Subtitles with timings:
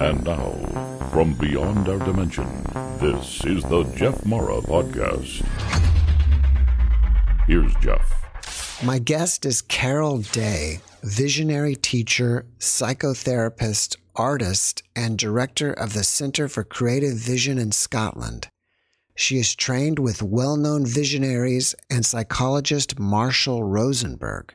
[0.00, 0.52] And now,
[1.12, 2.46] from beyond our dimension,
[3.00, 5.44] this is the Jeff Mara Podcast.
[7.46, 8.82] Here's Jeff.
[8.82, 16.64] My guest is Carol Day, visionary teacher, psychotherapist, artist, and director of the Center for
[16.64, 18.48] Creative Vision in Scotland.
[19.16, 24.54] She is trained with well known visionaries and psychologist Marshall Rosenberg.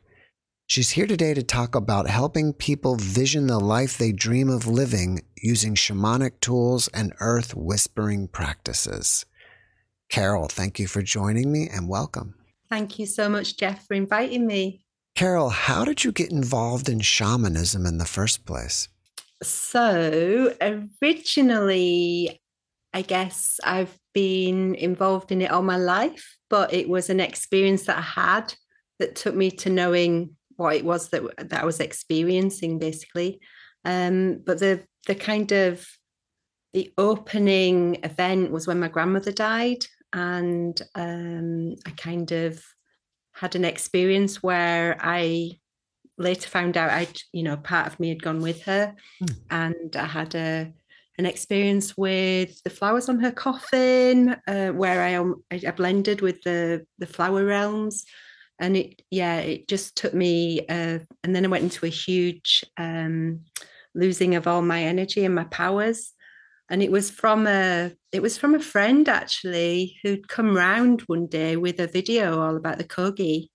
[0.70, 5.24] She's here today to talk about helping people vision the life they dream of living
[5.36, 9.26] using shamanic tools and earth whispering practices.
[10.10, 12.36] Carol, thank you for joining me and welcome.
[12.70, 14.86] Thank you so much, Jeff, for inviting me.
[15.16, 18.90] Carol, how did you get involved in shamanism in the first place?
[19.42, 20.54] So,
[21.01, 22.40] originally,
[22.93, 27.88] I guess I've been involved in it all my life, but it was an experience
[27.88, 28.54] that I had
[29.00, 33.40] that took me to knowing what it was that that I was experiencing basically.
[33.86, 35.88] Um, but the the kind of
[36.73, 42.64] the opening event was when my grandmother died, and um, I kind of
[43.34, 45.52] had an experience where I
[46.18, 49.36] later found out I, you know, part of me had gone with her, mm.
[49.50, 50.73] and I had a
[51.18, 56.42] an experience with the flowers on her coffin, uh, where I, um, I blended with
[56.44, 58.06] the the flower realms
[58.60, 62.64] and it yeah it just took me uh, and then i went into a huge
[62.78, 63.42] um,
[63.96, 66.14] losing of all my energy and my powers.
[66.70, 71.28] And it was from a it was from a friend actually who'd come round one
[71.28, 73.50] day with a video all about the kogi.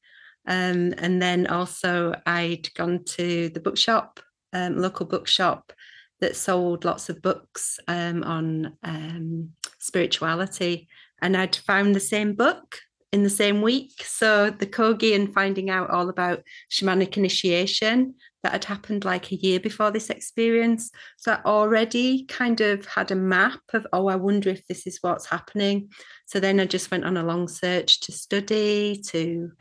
[0.47, 4.21] Um, and then also i'd gone to the bookshop
[4.53, 5.73] um, local bookshop
[6.21, 10.89] that sold lots of books um, on um, spirituality.
[11.23, 12.81] And i'd found the same book
[13.15, 14.03] in the same week.
[14.05, 19.37] So the Kogi and finding out all about shamanic initiation that had happened like a
[19.37, 20.91] year before this experience.
[21.19, 24.99] So I already kind of had a map of, oh, I wonder if this is
[25.01, 25.91] what's happening.
[26.27, 29.53] So then I just went on a long search to study, to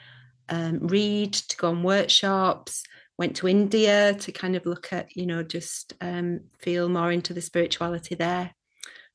[0.49, 2.81] um, read, to go on workshops,
[3.19, 7.35] went to India to kind of look at, you know, just um, feel more into
[7.35, 8.51] the spirituality there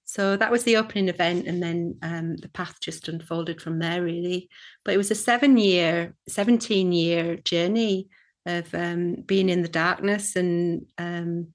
[0.08, 4.02] so that was the opening event and then um, the path just unfolded from there
[4.02, 4.48] really.
[4.82, 8.08] But it was a seven year 17 year journey
[8.46, 11.48] of um, being in the darkness and um,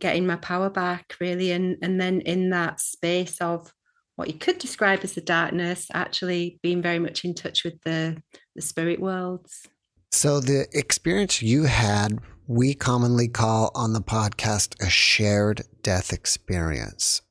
[0.00, 1.52] getting my power back really.
[1.52, 3.72] And and then in that space of
[4.16, 8.20] what you could describe as the darkness actually being very much in touch with the
[8.56, 9.68] the spirit worlds.
[10.10, 17.22] So the experience you had we commonly call on the podcast a shared death experience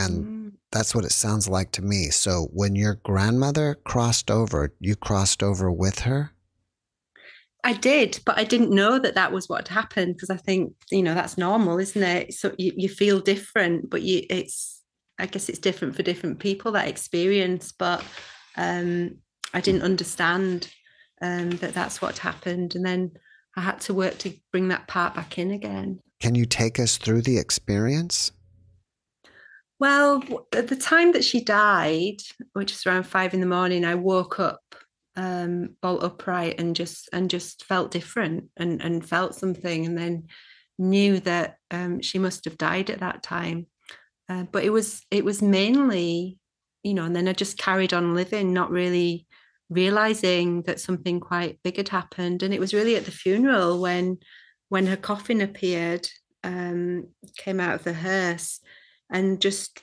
[0.00, 0.52] and mm.
[0.72, 2.06] that's what it sounds like to me.
[2.10, 6.32] So when your grandmother crossed over, you crossed over with her?
[7.62, 10.72] I did, but I didn't know that that was what had happened because I think,
[10.90, 12.32] you know, that's normal, isn't it?
[12.32, 14.82] So you, you feel different, but you, it's,
[15.18, 18.02] I guess it's different for different people that experience, but
[18.56, 19.18] um,
[19.52, 20.72] I didn't understand
[21.20, 22.74] um, that that's what happened.
[22.74, 23.12] And then
[23.56, 26.00] I had to work to bring that part back in again.
[26.20, 28.32] Can you take us through the experience?
[29.80, 32.16] Well, at the time that she died,
[32.52, 34.60] which was around five in the morning, I woke up
[35.16, 40.26] um, all upright and just and just felt different and and felt something, and then
[40.78, 43.66] knew that um, she must have died at that time.
[44.28, 46.38] Uh, but it was it was mainly,
[46.82, 49.26] you know, and then I just carried on living, not really
[49.70, 52.42] realizing that something quite big had happened.
[52.42, 54.18] And it was really at the funeral when
[54.68, 56.06] when her coffin appeared,
[56.44, 57.08] um,
[57.38, 58.60] came out of the hearse
[59.10, 59.82] and just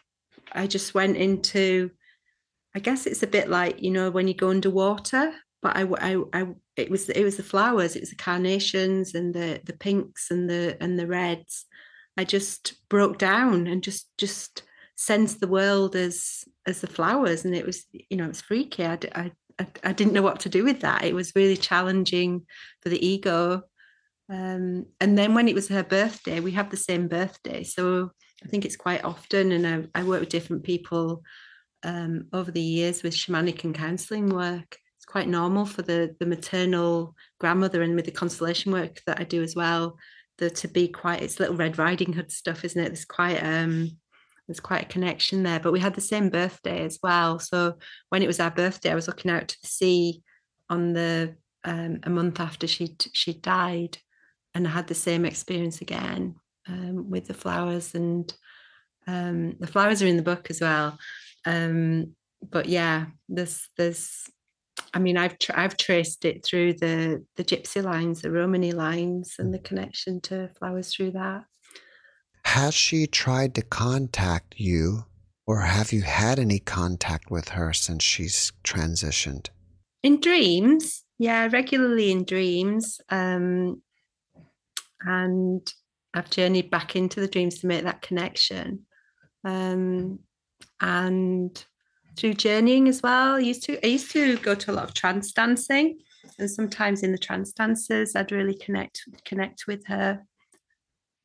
[0.52, 1.92] I just went into
[2.76, 6.24] I guess it's a bit like you know when you go underwater but I, I,
[6.34, 10.30] I it was it was the flowers it was the carnations and the the pinks
[10.32, 11.66] and the and the reds.
[12.16, 14.64] I just broke down and just just
[14.96, 18.86] sensed the world as as the flowers and it was you know it's freaky.
[18.86, 19.32] I, I
[19.84, 21.04] I didn't know what to do with that.
[21.04, 22.46] It was really challenging
[22.82, 23.64] for the ego.
[24.30, 28.12] Um, and then when it was her birthday we have the same birthday so
[28.44, 31.24] I think it's quite often, and I, I work with different people
[31.84, 34.78] um, over the years with shamanic and counselling work.
[34.98, 39.24] It's quite normal for the the maternal grandmother and with the constellation work that I
[39.24, 39.98] do as well,
[40.40, 42.90] to be quite it's little Red Riding Hood stuff, isn't it?
[42.90, 43.98] There's quite um
[44.48, 45.60] there's quite a connection there.
[45.60, 47.40] But we had the same birthday as well.
[47.40, 47.78] So
[48.10, 50.22] when it was our birthday, I was looking out to the sea
[50.70, 53.98] on the um, a month after she she died,
[54.54, 56.36] and I had the same experience again
[56.68, 58.34] um, with the flowers and
[59.08, 60.98] um, the flowers are in the book as well
[61.46, 64.24] um, but yeah there's there's
[64.94, 69.36] I mean I've tra- I've traced it through the the gypsy lines the Romany lines
[69.40, 71.46] and the connection to flowers through that
[72.46, 75.06] Has she tried to contact you,
[75.46, 79.48] or have you had any contact with her since she's transitioned?
[80.04, 83.02] In dreams, yeah, regularly in dreams.
[83.10, 83.82] Um,
[85.02, 85.62] and
[86.18, 88.86] I've journeyed back into the dreams to make that connection.
[89.44, 90.20] Um,
[90.82, 91.66] and
[92.18, 93.36] through journeying as well.
[93.36, 96.00] I used to I used to go to a lot of trance dancing,
[96.40, 100.24] and sometimes in the trance dances, I'd really connect connect with her.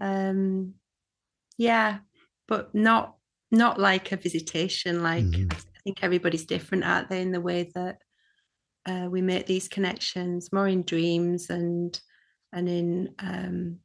[0.00, 0.74] Um,
[1.56, 1.98] yeah,
[2.46, 3.16] but not
[3.50, 5.02] not like a visitation.
[5.02, 5.50] Like mm-hmm.
[5.50, 7.98] I think everybody's different, aren't they, in the way that
[8.86, 11.98] uh, we make these connections, more in dreams and
[12.52, 13.78] and in um,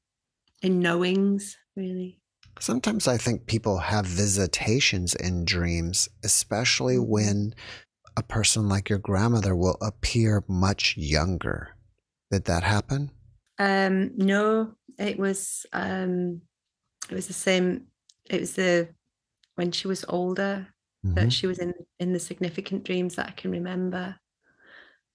[0.61, 2.19] in knowings, really.
[2.59, 7.11] Sometimes I think people have visitations in dreams, especially mm-hmm.
[7.11, 7.55] when
[8.17, 11.75] a person like your grandmother will appear much younger.
[12.31, 13.11] Did that happen?
[13.59, 16.41] Um, no, it was um,
[17.09, 17.87] it was the same.
[18.29, 18.89] It was the
[19.55, 20.67] when she was older
[21.05, 21.15] mm-hmm.
[21.15, 24.15] that she was in in the significant dreams that I can remember.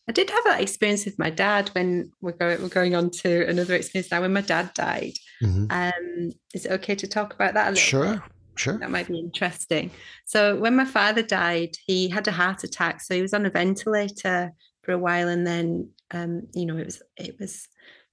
[0.09, 3.47] I did have that experience with my dad when we're going we're going on to
[3.47, 5.15] another experience now when my dad died.
[5.43, 5.67] Mm-hmm.
[5.71, 8.15] Um, is it okay to talk about that a little Sure.
[8.15, 8.23] Bit?
[8.55, 8.79] Sure.
[8.79, 9.91] That might be interesting.
[10.27, 13.01] So when my father died, he had a heart attack.
[13.01, 14.53] So he was on a ventilator
[14.83, 17.67] for a while and then um, you know, it was it was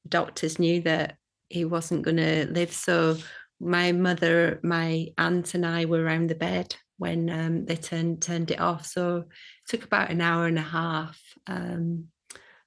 [0.08, 1.18] doctors knew that
[1.50, 2.72] he wasn't gonna live.
[2.72, 3.18] So
[3.60, 8.52] my mother, my aunt and I were around the bed when um, they turned turned
[8.52, 8.86] it off.
[8.86, 9.26] So it
[9.68, 12.08] took about an hour and a half um,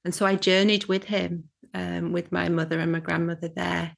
[0.04, 1.44] and so I journeyed with him,
[1.74, 3.94] um, with my mother and my grandmother there,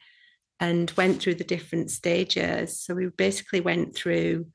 [0.64, 2.80] and went through the different stages.
[2.80, 4.46] So we basically went through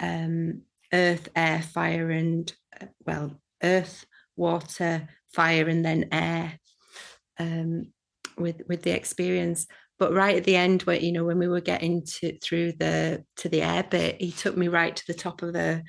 [0.00, 0.62] um,
[0.92, 2.50] earth, air, fire, and
[2.80, 6.58] uh, well, earth, water, fire, and then air
[7.38, 7.92] um,
[8.38, 9.66] with with the experience.
[9.98, 13.24] But right at the end, where you know when we were getting to through the
[13.36, 15.82] to the air bit, he took me right to the top of the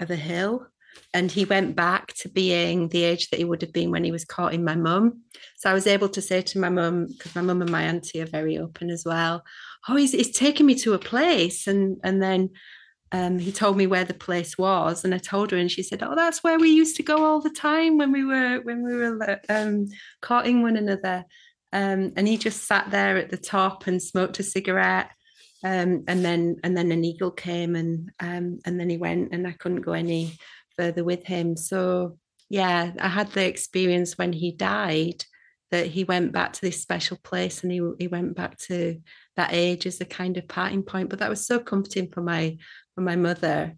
[0.00, 0.66] of a hill
[1.12, 4.10] and he went back to being the age that he would have been when he
[4.10, 5.22] was courting my mum.
[5.56, 8.20] So I was able to say to my mum, because my mum and my auntie
[8.20, 9.44] are very open as well,
[9.88, 11.66] oh, he's, he's taking me to a place.
[11.66, 12.50] And, and then
[13.12, 15.04] um, he told me where the place was.
[15.04, 17.40] And I told her, and she said, oh, that's where we used to go all
[17.40, 19.86] the time when we were, when we were um,
[20.20, 21.24] courting one another.
[21.72, 25.10] Um, and he just sat there at the top and smoked a cigarette.
[25.62, 29.46] Um, and then and then an eagle came and um, and then he went and
[29.46, 30.36] I couldn't go any
[30.76, 31.56] further with him.
[31.56, 32.18] So
[32.50, 35.24] yeah, I had the experience when he died
[35.70, 39.00] that he went back to this special place and he he went back to
[39.36, 41.10] that age as a kind of parting point.
[41.10, 42.56] But that was so comforting for my
[42.94, 43.74] for my mother.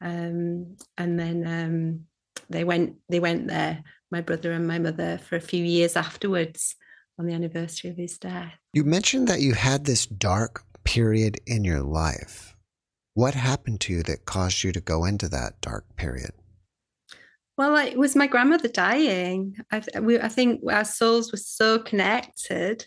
[0.00, 2.00] Um, and then um,
[2.48, 6.76] they went they went there, my brother and my mother, for a few years afterwards
[7.18, 8.52] on the anniversary of his death.
[8.72, 12.53] You mentioned that you had this dark period in your life.
[13.14, 16.32] What happened to you that caused you to go into that dark period?
[17.56, 19.56] Well, it was my grandmother dying.
[19.70, 22.86] I, we, I think our souls were so connected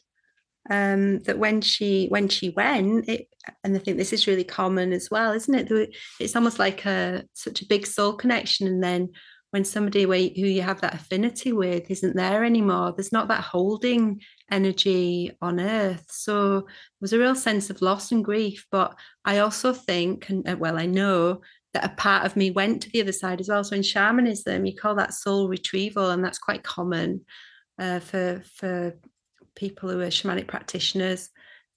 [0.70, 3.30] um, that when she when she went, it,
[3.64, 5.96] and I think this is really common as well, isn't it?
[6.20, 9.10] It's almost like a such a big soul connection, and then
[9.52, 14.20] when somebody who you have that affinity with isn't there anymore, there's not that holding
[14.52, 16.06] energy on earth.
[16.10, 16.66] So there
[17.02, 18.66] was a real sense of loss and grief.
[18.72, 18.96] But
[19.26, 21.42] I also think, and uh, well, I know
[21.74, 23.64] that a part of me went to the other side as well.
[23.64, 27.26] So in shamanism, you call that soul retrieval, and that's quite common
[27.80, 28.96] uh, for for
[29.56, 31.30] people who are shamanic practitioners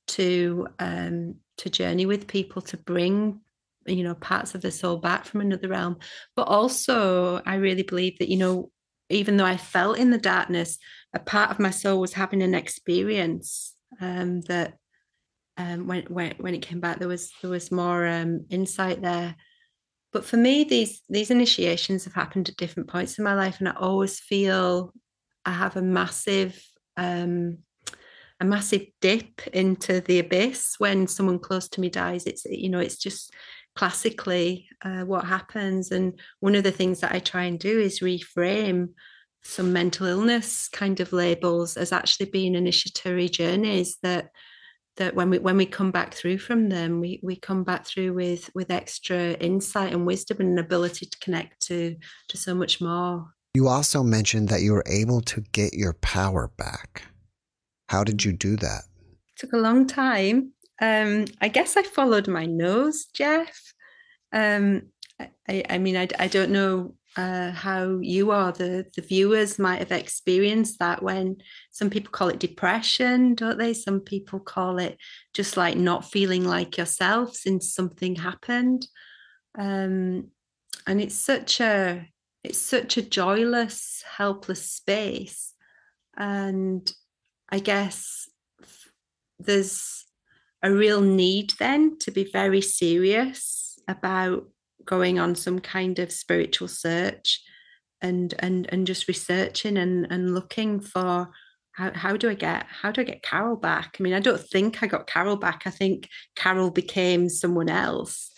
[0.09, 3.41] to um, to journey with people to bring
[3.87, 5.97] you know parts of the soul back from another realm
[6.37, 8.71] but also i really believe that you know
[9.11, 10.79] even though i felt in the darkness
[11.15, 14.75] a part of my soul was having an experience um, that
[15.57, 19.35] um, when, when when it came back there was there was more um, insight there.
[20.13, 23.69] But for me these these initiations have happened at different points in my life and
[23.69, 24.93] i always feel
[25.45, 26.61] i have a massive
[26.97, 27.59] um,
[28.41, 32.27] a massive dip into the abyss when someone close to me dies.
[32.27, 33.33] It's you know it's just
[33.81, 35.91] classically uh, what happens.
[35.91, 38.89] And one of the things that I try and do is reframe
[39.43, 44.33] some mental illness kind of labels as actually being initiatory journeys that
[44.99, 48.13] that when we when we come back through from them we we come back through
[48.13, 51.97] with with extra insight and wisdom and an ability to connect to
[52.29, 53.29] to so much more.
[53.55, 57.05] You also mentioned that you were able to get your power back.
[57.89, 58.83] How did you do that?
[59.31, 63.75] It took a long time um, I guess I followed my nose, Jeff.
[64.33, 64.91] Um,
[65.49, 69.81] I, I mean, I, I don't know uh, how you are the the viewers might
[69.81, 71.37] have experienced that when
[71.73, 73.75] some people call it depression don't they?
[73.75, 74.97] Some people call it
[75.35, 78.87] just like not feeling like yourself since something happened.
[79.59, 80.31] Um,
[80.87, 82.07] and it's such a
[82.45, 85.55] it's such a joyless helpless space.
[86.17, 86.91] And
[87.53, 88.29] i guess
[89.41, 90.00] there's
[90.63, 94.47] a real need then to be very serious about
[94.85, 97.43] going on some kind of spiritual search
[98.03, 101.31] and and and just researching and and looking for
[101.73, 103.97] how, how do I get how do I get Carol back?
[103.99, 105.63] I mean, I don't think I got Carol back.
[105.67, 108.31] I think Carol became someone else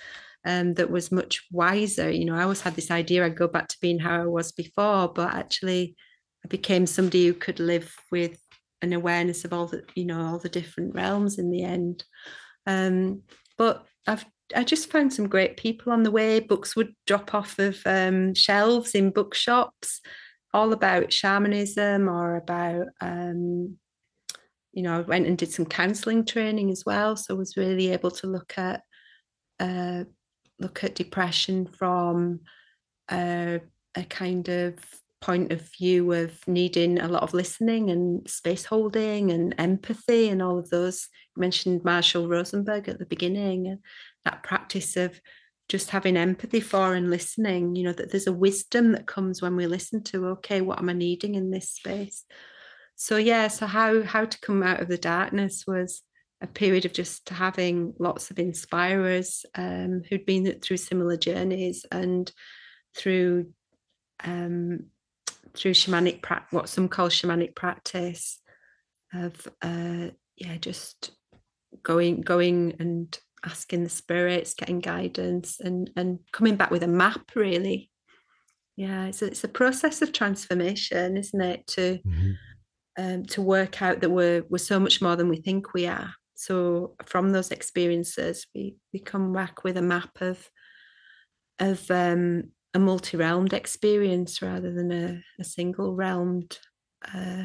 [0.45, 2.11] um, that was much wiser.
[2.11, 4.52] You know, I always had this idea I'd go back to being how I was
[4.52, 5.97] before, but actually
[6.45, 8.38] I became somebody who could live with
[8.83, 12.05] an awareness of all the, you know, all the different realms in the end.
[12.67, 13.23] Um,
[13.57, 14.25] but I've
[14.55, 16.41] I just found some great people on the way.
[16.41, 20.01] Books would drop off of um, shelves in bookshops,
[20.53, 23.77] all about shamanism or about, um,
[24.73, 27.17] you know, I went and did some counselling training as well.
[27.17, 28.83] So I was really able to look at
[29.61, 30.05] uh,
[30.59, 32.41] look at depression from
[33.11, 33.61] a,
[33.95, 34.75] a kind of
[35.23, 40.43] point of view of needing a lot of listening and space holding and empathy and
[40.43, 41.09] all of those.
[41.35, 43.79] You mentioned Marshall Rosenberg at the beginning and
[44.25, 45.19] that practice of
[45.69, 49.57] just having empathy for and listening you know that there's a wisdom that comes when
[49.57, 52.26] we listen to okay what am i needing in this space
[52.95, 56.02] so yeah so how how to come out of the darkness was
[56.43, 62.33] a period of just having lots of inspirers um, who'd been through similar journeys and
[62.97, 63.47] through
[64.25, 64.87] um,
[65.55, 68.41] through shamanic pra- what some call shamanic practice
[69.15, 71.13] of uh, yeah just
[71.83, 77.33] going going and asking the spirits, getting guidance, and and coming back with a map.
[77.35, 77.91] Really,
[78.77, 81.67] yeah, it's a, it's a process of transformation, isn't it?
[81.69, 82.33] To mm-hmm.
[82.99, 86.15] um, to work out that we're we're so much more than we think we are.
[86.35, 90.49] So from those experiences, we we come back with a map of
[91.59, 96.59] of um, a multi-realmed experience rather than a, a single realmed
[97.14, 97.45] uh,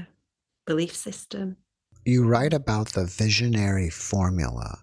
[0.66, 1.58] belief system.
[2.06, 4.80] You write about the visionary formula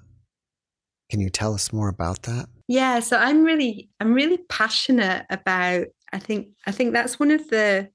[1.10, 2.48] can you tell us more about that?
[2.66, 7.48] Yeah, so I'm really I'm really passionate about I think I think that's one of
[7.50, 7.88] the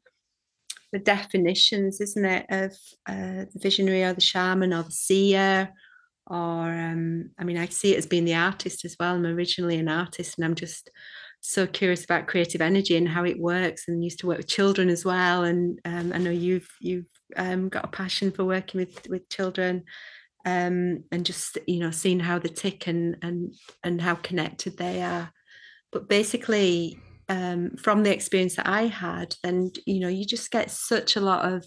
[0.91, 2.71] the definitions, isn't it, of
[3.07, 5.73] uh, the visionary or the shaman or the seer
[6.27, 9.15] or um, I mean I see it as being the artist as well.
[9.15, 10.89] I'm originally an artist and I'm just
[11.41, 14.89] so curious about creative energy and how it works and used to work with children
[14.89, 19.07] as well and um, I know you've you've um, got a passion for working with
[19.09, 19.85] with children
[20.45, 23.53] um, and just you know seeing how they tick and and
[23.83, 25.31] and how connected they are.
[25.91, 30.71] But basically, um, from the experience that I had, then you know you just get
[30.71, 31.65] such a lot of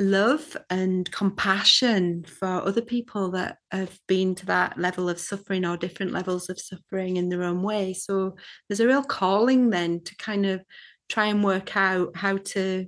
[0.00, 5.76] love and compassion for other people that have been to that level of suffering or
[5.76, 7.92] different levels of suffering in their own way.
[7.92, 8.36] So
[8.68, 10.64] there's a real calling then to kind of
[11.08, 12.86] try and work out how to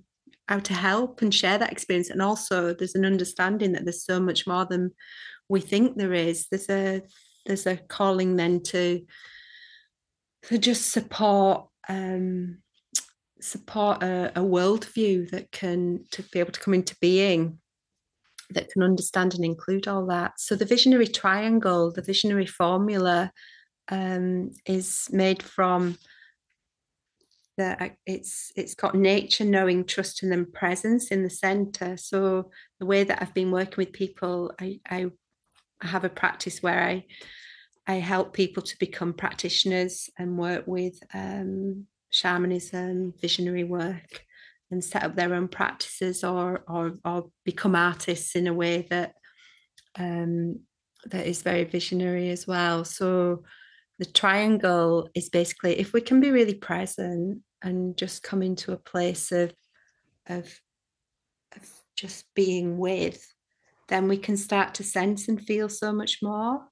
[0.48, 4.18] how to help and share that experience and also there's an understanding that there's so
[4.18, 4.90] much more than
[5.48, 7.00] we think there is there's a
[7.46, 9.00] there's a calling then to
[10.42, 12.58] to just support um
[13.42, 17.58] support a, a worldview that can to be able to come into being
[18.50, 20.38] that can understand and include all that.
[20.38, 23.32] So the visionary triangle the visionary formula
[23.88, 25.96] um, is made from
[27.56, 31.96] the it's it's got nature knowing trust and then presence in the center.
[31.96, 32.50] So
[32.82, 35.06] the way that i've been working with people i i
[35.82, 37.04] have a practice where i
[37.86, 44.24] i help people to become practitioners and work with um, shamanism visionary work
[44.70, 49.14] and set up their own practices or or or become artists in a way that
[49.98, 50.60] um
[51.06, 52.84] that is very visionary as well.
[52.84, 53.42] So
[53.98, 58.76] the triangle is basically if we can be really present and just come into a
[58.76, 59.52] place of
[60.28, 60.46] of,
[61.56, 63.26] of just being with
[63.88, 66.64] then we can start to sense and feel so much more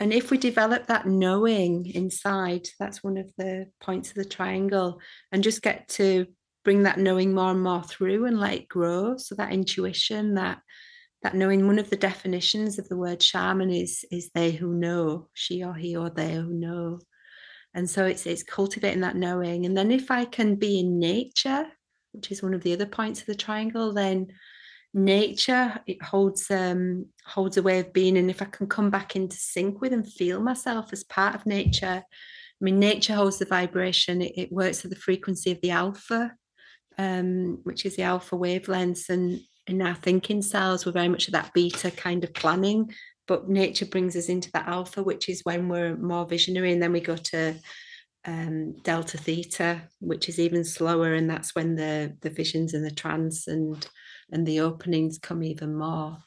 [0.00, 5.00] and if we develop that knowing inside that's one of the points of the triangle
[5.32, 6.26] and just get to
[6.64, 9.16] bring that knowing more and more through and let it grow.
[9.18, 10.60] So that intuition that
[11.22, 15.28] that knowing one of the definitions of the word shaman is is they who know
[15.34, 17.00] she or he or they who know.
[17.74, 19.66] And so it's it's cultivating that knowing.
[19.66, 21.66] And then if i can be in nature
[22.12, 24.28] which is one of the other points of the triangle then
[24.94, 29.16] nature it holds um holds a way of being and if i can come back
[29.16, 32.04] into sync with and feel myself as part of nature
[32.60, 36.32] I mean, nature holds the vibration, it, it works at the frequency of the alpha,
[36.96, 39.08] um, which is the alpha wavelengths.
[39.10, 42.94] And in our thinking cells, we're very much at that beta kind of planning.
[43.26, 46.72] But nature brings us into that alpha, which is when we're more visionary.
[46.72, 47.56] And then we go to
[48.24, 51.12] um, delta theta, which is even slower.
[51.14, 53.86] And that's when the, the visions and the trance and,
[54.30, 56.18] and the openings come even more.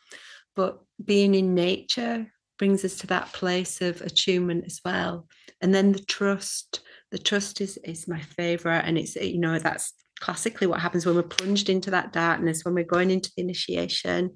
[0.56, 5.28] But being in nature brings us to that place of attunement as well.
[5.62, 6.82] And then the trust.
[7.12, 11.16] The trust is is my favorite and it's you know that's classically what happens when
[11.16, 14.32] we're plunged into that darkness when we're going into the initiation.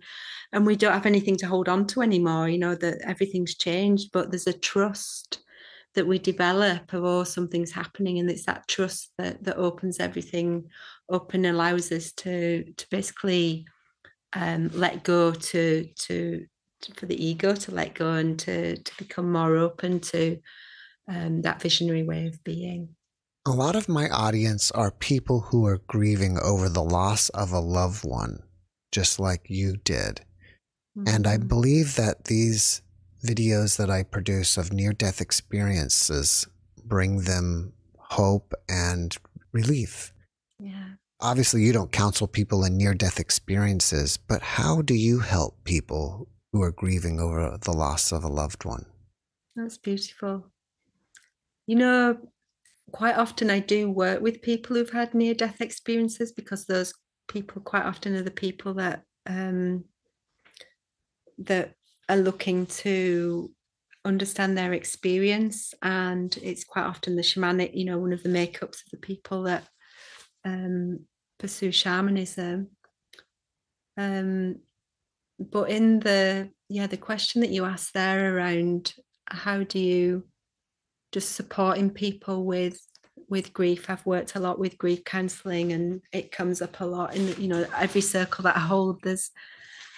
[0.54, 4.12] And we don't have anything to hold on to anymore you know that everything's changed
[4.14, 5.40] but there's a trust
[5.96, 10.66] that we develop of oh something's happening and it's that trust that that opens everything
[11.12, 13.66] up and allows us to to basically
[14.34, 16.46] um, let go to to
[16.96, 20.40] for the ego to let go and to to become more open to
[21.08, 22.90] um, that visionary way of being.
[23.48, 27.60] A lot of my audience are people who are grieving over the loss of a
[27.60, 28.44] loved one,
[28.92, 30.22] just like you did.
[30.98, 31.08] Mm-hmm.
[31.08, 31.48] And I mm-hmm.
[31.48, 32.82] believe that these
[33.26, 36.48] videos that I produce of near death experiences
[36.84, 39.16] bring them hope and
[39.52, 40.14] relief.
[40.60, 40.90] Yeah.
[41.20, 46.28] Obviously, you don't counsel people in near death experiences, but how do you help people
[46.52, 48.86] who are grieving over the loss of a loved one.
[49.56, 50.48] That's beautiful.
[51.68, 52.18] You know,
[52.92, 56.94] quite often I do work with people who've had near death experiences because those
[57.28, 59.86] people quite often are the people that um,
[61.38, 61.76] that
[62.12, 63.52] are looking to
[64.04, 68.84] understand their experience and it's quite often the shamanic you know one of the makeups
[68.84, 69.64] of the people that
[70.44, 71.02] um,
[71.42, 72.70] pursue shamanism.
[73.98, 74.58] Um,
[75.40, 78.94] but in the yeah the question that you asked there around
[79.28, 80.24] how do you
[81.12, 82.80] just supporting people with
[83.28, 87.16] with grief i've worked a lot with grief counseling and it comes up a lot
[87.16, 89.32] in you know every circle that i hold there's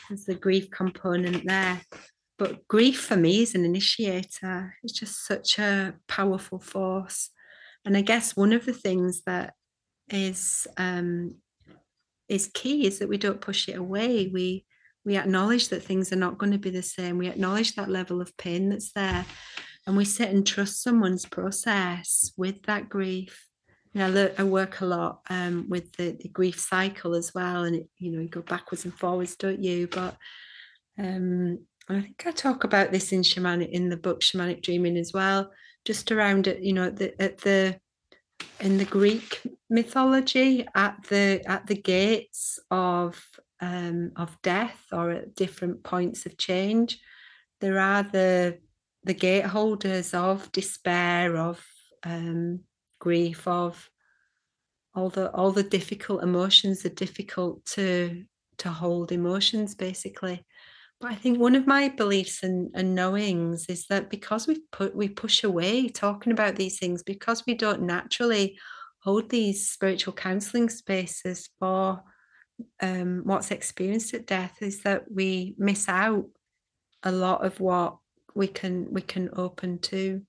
[0.09, 1.81] there's the grief component there.
[2.37, 7.29] But grief for me is an initiator it's just such a powerful force.
[7.85, 9.53] And i guess one of the things that
[10.09, 11.35] is um
[12.29, 14.27] is key is that we don't push it away.
[14.27, 14.65] We
[15.05, 17.17] we acknowledge that things are not going to be the same.
[17.17, 19.25] We acknowledge that level of pain that's there.
[19.85, 23.47] And we sit and trust someone's process with that grief
[23.99, 27.89] know, I work a lot um, with the, the, grief cycle as well, and it,
[27.97, 29.87] you know, you go backwards and forwards, don't you?
[29.87, 30.17] But
[30.97, 35.13] um, I think I talk about this in shamanic in the book Shamanic Dreaming as
[35.13, 35.51] well,
[35.85, 37.79] just around it, you know, at the, at the
[38.59, 43.23] in the Greek mythology, at the at the gates of
[43.59, 46.99] um, of death or at different points of change.
[47.61, 48.59] There are the
[49.03, 51.63] the gateholders of despair, of
[52.03, 52.61] um,
[53.03, 53.89] grief, of
[54.95, 58.23] all the all the difficult emotions, the difficult to
[58.59, 60.45] to hold emotions, basically.
[61.01, 64.95] But I think one of my beliefs and, and knowings is that because we put
[64.95, 68.57] we push away talking about these things, because we don't naturally
[68.99, 72.01] hold these spiritual counseling spaces for
[72.81, 76.25] um, what's experienced at death is that we miss out
[77.03, 77.97] a lot of what
[78.33, 80.21] we can we can open to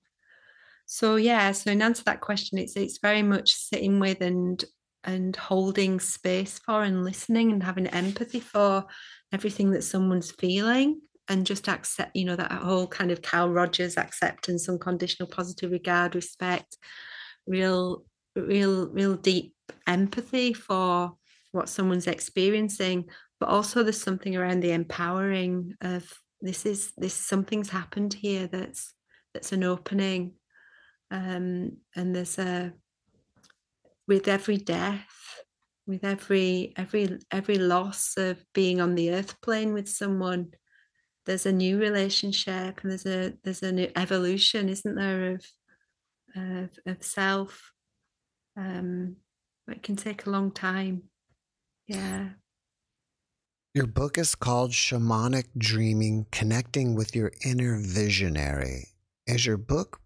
[0.85, 4.65] so yeah so in answer to that question it's it's very much sitting with and
[5.03, 8.85] and holding space for and listening and having empathy for
[9.31, 13.97] everything that someone's feeling and just accept you know that whole kind of Carl Rogers
[13.97, 16.77] acceptance unconditional positive regard respect
[17.47, 18.03] real
[18.35, 19.53] real real deep
[19.87, 21.15] empathy for
[21.51, 23.05] what someone's experiencing.
[23.39, 28.93] But also there's something around the empowering of this is this something's happened here that's
[29.33, 30.33] that's an opening
[31.11, 32.73] um and there's a
[34.07, 35.07] with every death
[35.87, 40.51] with every every every loss of being on the earth plane with someone
[41.25, 45.45] there's a new relationship and there's a there's a new evolution isn't there of
[46.35, 47.71] of, of self
[48.57, 49.15] um
[49.67, 51.03] it can take a long time
[51.87, 52.29] yeah.
[53.73, 58.87] Your book is called Shamanic Dreaming Connecting with Your Inner Visionary.
[59.27, 59.99] Is your book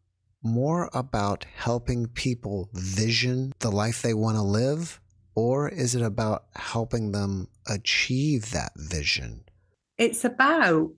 [0.44, 5.00] more about helping people vision the life they want to live,
[5.36, 9.44] or is it about helping them achieve that vision?
[9.98, 10.92] It's about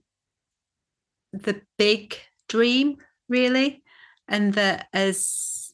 [1.32, 2.16] the big
[2.48, 2.96] dream,
[3.28, 3.82] really,
[4.28, 5.72] and that as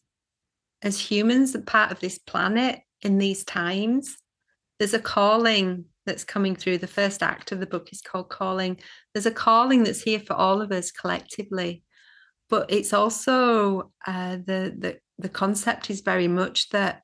[0.80, 4.16] as humans, a part of this planet in these times,
[4.78, 6.78] there's a calling that's coming through.
[6.78, 8.78] The first act of the book is called Calling.
[9.12, 11.82] There's a calling that's here for all of us collectively
[12.48, 17.02] but it's also uh, the the the concept is very much that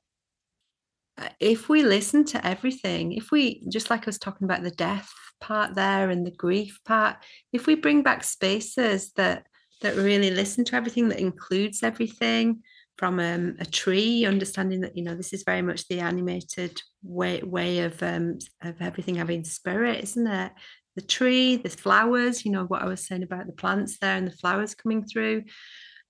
[1.19, 4.71] uh, if we listen to everything, if we just like I was talking about the
[4.71, 7.17] death part there and the grief part,
[7.53, 9.47] if we bring back spaces that
[9.83, 12.63] that really listen to everything, that includes everything
[12.97, 17.43] from um, a tree, understanding that you know this is very much the animated way
[17.43, 20.53] way of um, of everything having spirit, isn't it?
[20.97, 24.27] The tree, the flowers, you know what I was saying about the plants there and
[24.27, 25.45] the flowers coming through,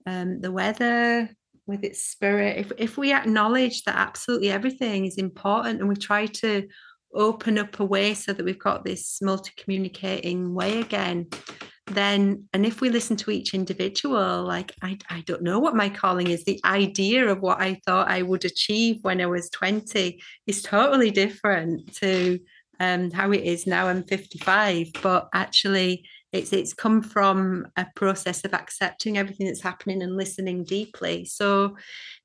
[0.06, 1.30] um, the weather,
[1.66, 2.58] with its spirit.
[2.58, 6.68] If, if we acknowledge that absolutely everything is important and we try to
[7.14, 11.28] open up a way so that we've got this multi-communicating way again
[11.88, 15.90] then and if we listen to each individual like I, I don't know what my
[15.90, 16.44] calling is.
[16.44, 21.10] The idea of what i thought i would achieve when i was 20 is totally
[21.10, 22.38] different to
[22.80, 28.44] um, how it is now i'm 55 but actually it's it's come from a process
[28.44, 31.24] of accepting everything that's happening and listening deeply.
[31.24, 31.76] So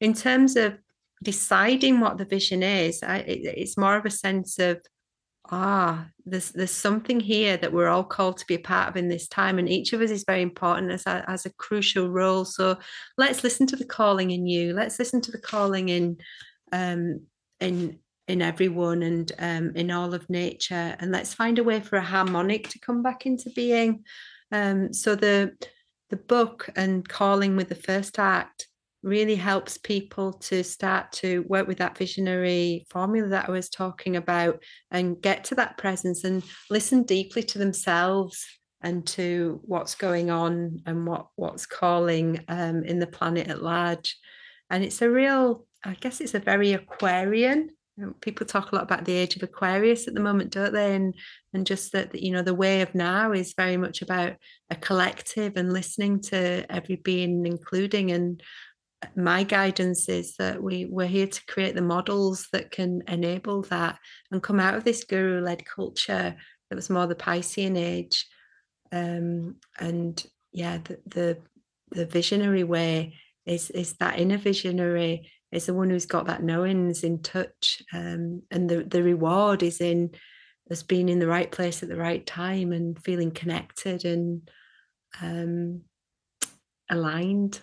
[0.02, 0.80] in terms of
[1.24, 4.82] deciding what the vision is I, it, it's more of a sense of
[5.52, 9.10] ah there's there's something here that we're all called to be a part of in
[9.10, 12.46] this time and each of us is very important as a, as a crucial role.
[12.46, 12.80] So
[13.18, 14.74] let's listen to the calling in you.
[14.74, 16.18] Let's listen to the calling in
[16.72, 17.22] um
[17.60, 20.96] in in everyone and um, in all of nature.
[21.00, 24.06] And let's find a way for a harmonic to come back into being.
[24.52, 25.54] Um, so the
[26.10, 28.68] the book and calling with the first act
[29.04, 34.16] really helps people to start to work with that visionary formula that I was talking
[34.16, 34.62] about
[34.92, 38.46] and get to that presence and listen deeply to themselves
[38.82, 44.18] and to what's going on and what what's calling um, in the planet at large.
[44.70, 47.70] And it's a real, I guess it's a very Aquarian
[48.22, 50.96] people talk a lot about the age of Aquarius at the moment, don't they?
[50.96, 51.14] And
[51.54, 54.34] and just that you know the way of now is very much about
[54.70, 58.12] a collective and listening to every being, including.
[58.12, 58.42] And
[59.16, 63.98] my guidance is that we we're here to create the models that can enable that
[64.32, 66.36] and come out of this guru-led culture
[66.70, 68.28] that was more the Piscean age.
[68.92, 71.38] Um, and yeah, the, the
[71.92, 77.04] the visionary way is is that inner visionary is the one who's got that knowings
[77.04, 80.12] in touch um, and the, the reward is in
[80.70, 84.50] us being in the right place at the right time and feeling connected and
[85.22, 85.82] um,
[86.90, 87.62] aligned.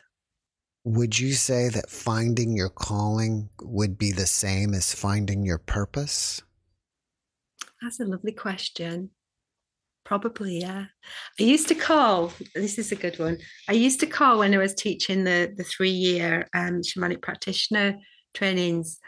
[0.85, 6.43] Would you say that finding your calling would be the same as finding your purpose?
[7.83, 9.11] That's a lovely question
[10.07, 10.85] Probably, yeah.
[11.41, 12.33] I used to call.
[12.55, 13.39] This is a good one.
[13.69, 17.97] I used to call when I was teaching the the three year um, shamanic practitioner
[18.33, 19.01] trainings.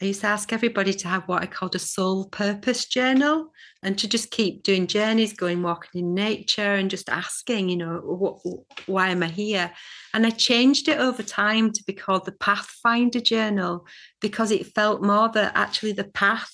[0.00, 3.50] I used to ask everybody to have what I called a soul purpose journal
[3.82, 8.00] and to just keep doing journeys, going walking in nature and just asking, you know,
[8.04, 8.38] what,
[8.86, 9.72] why am I here?
[10.12, 13.86] And I changed it over time to be called the Pathfinder Journal
[14.20, 16.52] because it felt more that actually the path,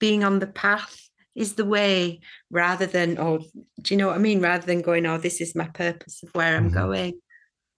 [0.00, 1.07] being on the path
[1.38, 2.20] is the way
[2.50, 3.38] rather than oh
[3.80, 4.40] do you know what i mean?
[4.40, 6.74] Rather than going oh this is my purpose of where i'm mm-hmm.
[6.74, 7.20] going.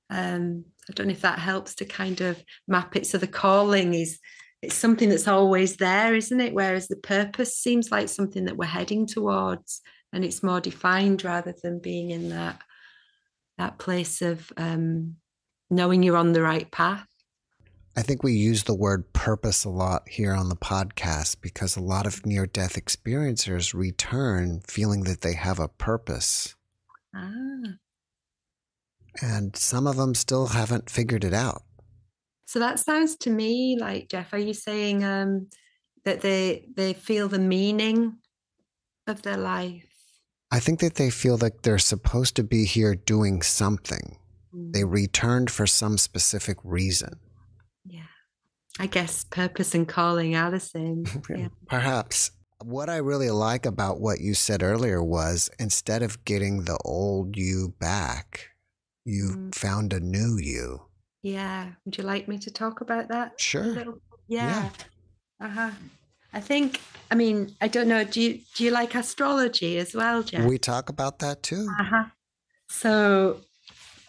[0.08, 3.06] Um i don't know if that helps to kind of map it.
[3.06, 4.18] So the calling is
[4.62, 6.54] it's something that's always there isn't it?
[6.54, 11.54] Whereas the purpose seems like something that we're heading towards and it's more defined rather
[11.62, 12.60] than being in that
[13.58, 15.16] that place of um
[15.68, 17.09] knowing you're on the right path
[17.96, 21.82] I think we use the word purpose a lot here on the podcast because a
[21.82, 26.54] lot of near death experiencers return feeling that they have a purpose.
[27.14, 27.74] Ah.
[29.20, 31.62] And some of them still haven't figured it out.
[32.46, 35.48] So that sounds to me like Jeff, are you saying um,
[36.04, 38.16] that they they feel the meaning
[39.06, 39.86] of their life?
[40.52, 44.16] I think that they feel like they're supposed to be here doing something.
[44.54, 44.72] Mm.
[44.72, 47.20] They returned for some specific reason.
[48.80, 51.04] I guess purpose and calling same.
[51.28, 51.48] Yeah.
[51.68, 52.30] Perhaps.
[52.64, 57.36] What I really like about what you said earlier was instead of getting the old
[57.36, 58.48] you back,
[59.04, 59.54] you mm.
[59.54, 60.80] found a new you.
[61.22, 61.72] Yeah.
[61.84, 63.38] Would you like me to talk about that?
[63.38, 63.74] Sure.
[64.28, 64.70] Yeah.
[64.70, 64.70] yeah.
[65.40, 65.70] Uh huh.
[66.32, 66.80] I think.
[67.10, 68.04] I mean, I don't know.
[68.04, 70.46] Do you do you like astrology as well, Jeff?
[70.46, 71.68] We talk about that too.
[71.78, 72.04] Uh huh.
[72.70, 73.40] So,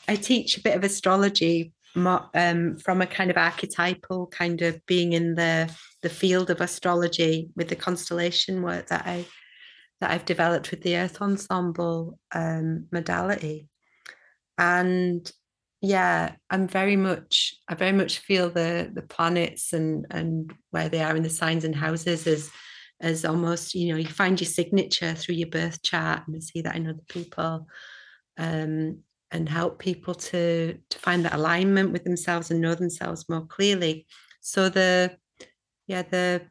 [0.08, 5.14] I teach a bit of astrology um, from a kind of archetypal kind of being
[5.14, 9.26] in the the field of astrology with the constellation work that I
[10.00, 13.68] that I've developed with the Earth Ensemble um, modality,
[14.58, 15.32] and
[15.82, 21.02] yeah, I'm very much I very much feel the the planets and and where they
[21.02, 22.52] are in the signs and houses as
[23.02, 26.62] as almost you know you find your signature through your birth chart and I see
[26.62, 27.68] that in other people.
[28.38, 29.00] Um,
[29.32, 34.06] and help people to to find that alignment with themselves and know themselves more clearly
[34.41, 35.15] so the
[35.88, 36.41] yeah the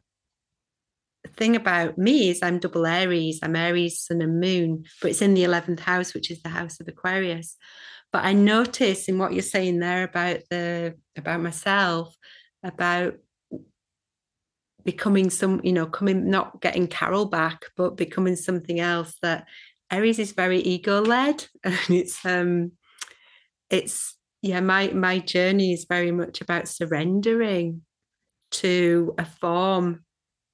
[1.27, 3.39] thing about me is I'm double Aries.
[3.43, 6.79] I'm Aries, Sun and Moon, but it's in the 11th house, which is the house
[6.79, 7.57] of Aquarius.
[8.11, 12.15] But I notice in what you're saying there about the about myself,
[12.63, 13.15] about
[14.83, 19.47] becoming some, you know, coming not getting Carol back, but becoming something else that
[19.91, 21.45] Aries is very ego led.
[21.63, 22.71] And it's um
[23.69, 27.81] it's yeah, my my journey is very much about surrendering
[28.51, 30.03] to a form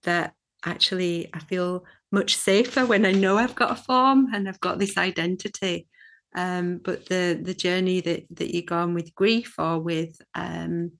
[0.04, 0.34] that
[0.66, 4.80] actually I feel much safer when I know I've got a form and I've got
[4.80, 5.88] this identity.
[6.36, 10.92] Um, but the the journey that that you go on with grief or with um,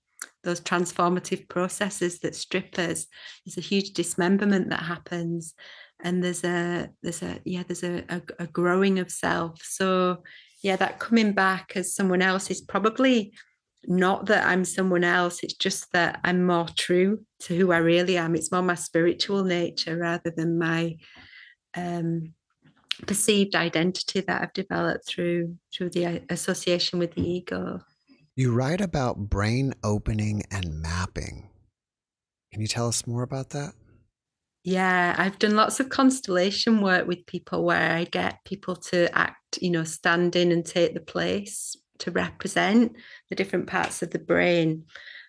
[0.44, 3.06] those transformative processes that strip us,
[3.46, 5.54] is a huge dismemberment that happens,
[6.02, 9.62] and there's a there's a yeah there's a, a, a growing of self.
[9.64, 10.24] So
[10.64, 13.34] yeah, that coming back as someone else is probably
[13.86, 18.18] not that I'm someone else, it's just that I'm more true to who I really
[18.18, 18.36] am.
[18.36, 20.98] It's more my spiritual nature rather than my
[21.76, 22.34] um,
[23.06, 27.82] perceived identity that I've developed through through the uh, association with the ego.
[28.36, 31.50] You write about brain opening and mapping.
[32.52, 33.74] Can you tell us more about that?
[34.68, 39.60] Yeah, I've done lots of constellation work with people where I get people to act,
[39.62, 42.98] you know, stand in and take the place to represent
[43.30, 44.84] the different parts of the brain.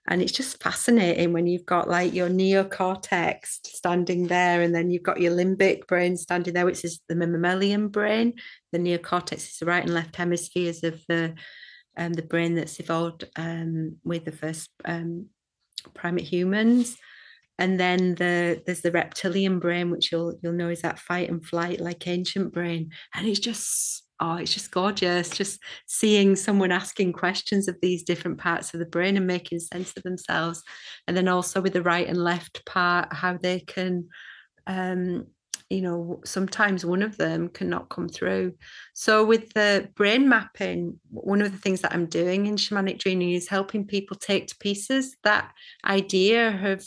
[0.09, 5.05] And it's just fascinating when you've got like your neocortex standing there, and then you've
[5.05, 8.33] got your limbic brain standing there, which is the mammalian brain.
[8.73, 11.37] The neocortex is the right and left hemispheres of the
[11.97, 15.27] um, the brain that's evolved um, with the first um,
[15.95, 16.97] primate humans.
[17.59, 21.45] And then the there's the reptilian brain, which you'll you'll know is that fight and
[21.45, 22.91] flight like ancient brain.
[23.15, 28.39] And it's just oh, it's just gorgeous just seeing someone asking questions of these different
[28.39, 30.63] parts of the brain and making sense of themselves.
[31.07, 34.09] And then also with the right and left part, how they can
[34.67, 35.27] um,
[35.71, 38.55] you know sometimes one of them cannot come through
[38.95, 43.33] so with the brain mapping one of the things that i'm doing in shamanic dreaming
[43.33, 45.53] is helping people take to pieces that
[45.85, 46.87] idea of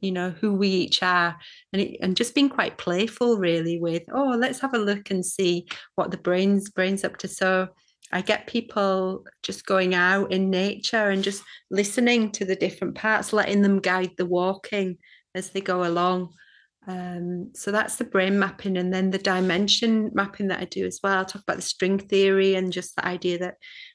[0.00, 1.36] you know who we each are
[1.72, 5.26] and it, and just being quite playful really with oh let's have a look and
[5.26, 5.66] see
[5.96, 7.68] what the brain's brain's up to so
[8.12, 13.32] I get people just going out in nature and just listening to the different parts,
[13.32, 14.98] letting them guide the walking
[15.34, 16.34] as they go along.
[16.86, 21.00] Um, so that's the brain mapping, and then the dimension mapping that I do as
[21.02, 21.16] well.
[21.16, 23.54] I'll talk about the string theory and just the idea that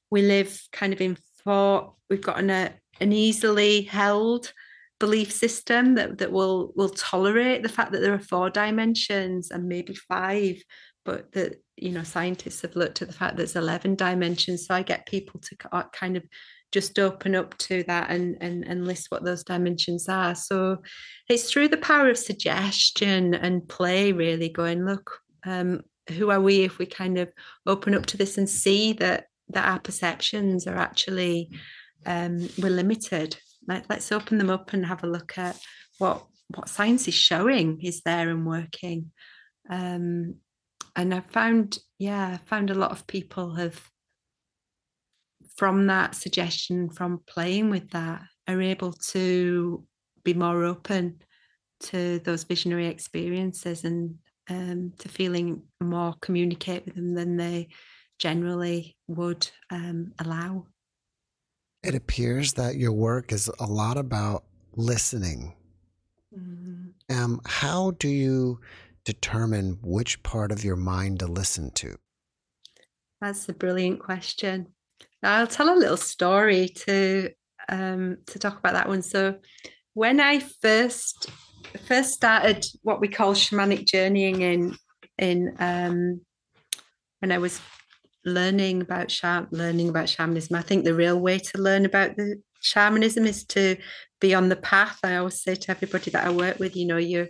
[0.10, 1.94] we live kind of in thought.
[2.10, 4.52] We've got an, a, an easily held
[5.00, 9.68] belief system that that will will tolerate the fact that there are four dimensions and
[9.68, 10.62] maybe five,
[11.06, 14.74] but that you know scientists have looked at the fact that there's 11 dimensions so
[14.74, 15.56] i get people to
[15.94, 16.24] kind of
[16.72, 20.36] just open up to that and, and, and list what those dimensions are.
[20.36, 20.80] So
[21.30, 25.82] it's through the power of suggestion and play, really going, look, um,
[26.12, 27.32] who are we if we kind of
[27.66, 31.50] open up to this and see that that our perceptions are actually
[32.06, 33.38] um, we're limited.
[33.68, 35.58] Let, let's open them up and have a look at
[35.98, 36.26] what
[36.56, 39.12] what science is showing is there and working.
[39.70, 40.36] Um,
[40.96, 43.80] and I've found, yeah, I found a lot of people have
[45.58, 49.84] from that suggestion, from playing with that, are able to
[50.24, 51.20] be more open
[51.80, 54.16] to those visionary experiences and
[54.50, 57.68] um, to feeling more communicate with them than they
[58.20, 60.66] generally would um, allow.
[61.84, 64.44] It appears that your work is a lot about
[64.76, 65.54] listening.
[66.38, 67.16] Mm-hmm.
[67.16, 68.60] Um, how do you
[69.06, 71.98] determine which part of your mind to listen to?
[73.22, 74.68] That's a brilliant question.
[75.24, 77.32] I'll tell a little story to
[77.70, 79.02] um, to talk about that one.
[79.02, 79.40] So,
[79.94, 81.30] when I first
[81.88, 84.76] first started what we call shamanic journeying in
[85.18, 86.22] in um,
[87.20, 87.60] when I was
[88.28, 92.42] learning about sham- learning about shamanism, I think the real way to learn about the
[92.62, 93.78] shamanism is to
[94.20, 95.00] be on the path.
[95.04, 97.28] I always say to everybody that I work with, you know, your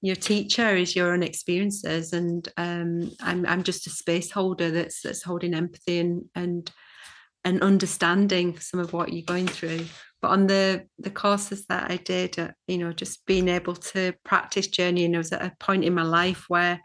[0.00, 5.02] your teacher is your own experiences, and um, I'm I'm just a space holder that's
[5.02, 6.70] that's holding empathy and and
[7.44, 9.86] and understanding for some of what you're going through.
[10.20, 14.12] But on the the courses that i did uh, you know just being able to
[14.24, 16.80] practice journey and I was at a point in my life where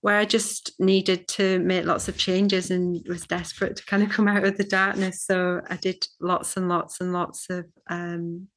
[0.00, 4.08] where i just needed to make lots of changes and was desperate to kind of
[4.08, 5.24] come out of the darkness.
[5.24, 8.48] So i did lots and lots and lots of um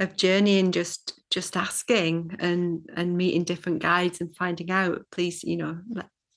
[0.00, 5.56] of journeying just just asking and and meeting different guides and finding out please you
[5.56, 5.78] know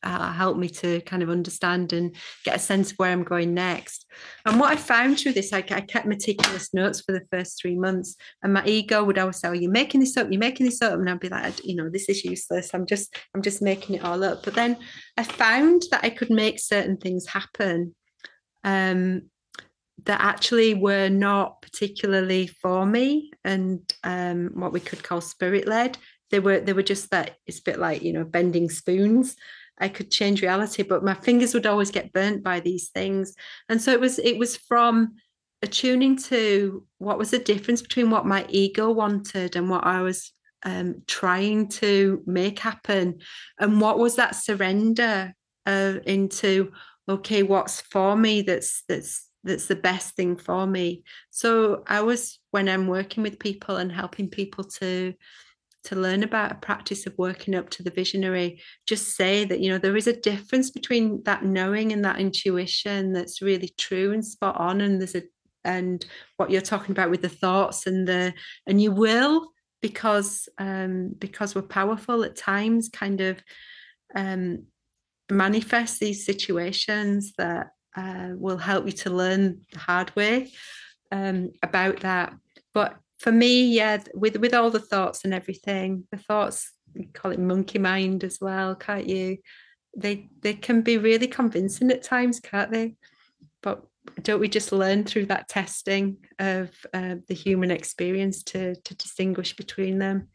[0.05, 3.53] uh, helped me to kind of understand and get a sense of where I'm going
[3.53, 4.05] next.
[4.45, 7.75] And what I found through this, I, I kept meticulous notes for the first three
[7.75, 10.27] months, and my ego would always say, oh, "You're making this up.
[10.29, 12.73] You're making this up," and I'd be like, "You know, this is useless.
[12.73, 14.77] I'm just, I'm just making it all up." But then
[15.17, 17.95] I found that I could make certain things happen.
[18.63, 19.23] Um,
[20.03, 25.97] that actually were not particularly for me and um, what we could call spirit led
[26.31, 29.35] they were they were just that it's a bit like you know bending spoons
[29.77, 33.33] I could change reality, but my fingers would always get burnt by these things.
[33.69, 35.15] And so it was it was from
[35.61, 40.31] attuning to what was the difference between what my ego wanted and what I was
[40.63, 43.19] um, trying to make happen,
[43.59, 45.33] and what was that surrender
[45.65, 46.71] uh, into
[47.07, 51.03] okay, what's for me that's that's that's the best thing for me.
[51.29, 55.13] So I was when I'm working with people and helping people to
[55.85, 58.61] to learn about a practice of working up to the visionary.
[58.85, 63.13] Just say that you know there is a difference between that knowing and that intuition
[63.13, 65.23] that's really true and spot on and there's a
[65.63, 66.05] and
[66.37, 68.33] what you're talking about with the thoughts and the
[68.67, 73.41] and you will because um because we're powerful at times kind of
[74.15, 74.63] um
[75.29, 80.51] manifest these situations that uh, will help you to learn the hard way
[81.11, 82.33] um, about that.
[82.73, 87.31] But for me, yeah, with with all the thoughts and everything, the thoughts you call
[87.31, 89.37] it monkey mind as well, can't you?
[89.97, 92.95] They they can be really convincing at times, can't they?
[93.61, 93.85] But
[94.21, 99.55] don't we just learn through that testing of uh, the human experience to to distinguish
[99.55, 100.29] between them?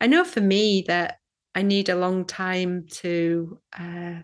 [0.00, 1.18] I know for me that
[1.54, 4.20] I need a long time to uh,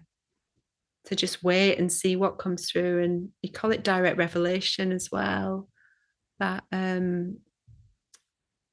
[1.06, 5.08] to just wait and see what comes through, and you call it direct revelation as
[5.10, 5.68] well.
[6.40, 7.38] That um,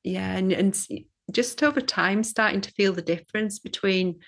[0.04, 0.88] yeah and, and
[1.32, 4.20] just over time starting to feel the difference between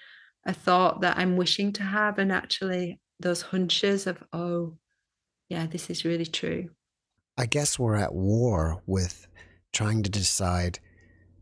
[0.46, 4.78] a thought that i'm wishing to have and actually those hunches of oh
[5.50, 6.70] yeah this is really true.
[7.38, 9.28] I guess we're at war with
[9.74, 10.80] trying to decide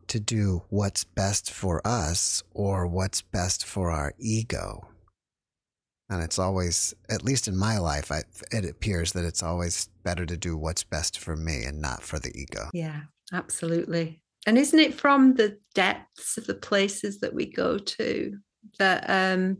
[0.07, 4.89] to do what's best for us or what's best for our ego.
[6.09, 10.25] And it's always at least in my life I, it appears that it's always better
[10.25, 12.69] to do what's best for me and not for the ego.
[12.73, 18.37] Yeah absolutely and isn't it from the depths of the places that we go to
[18.79, 19.57] that um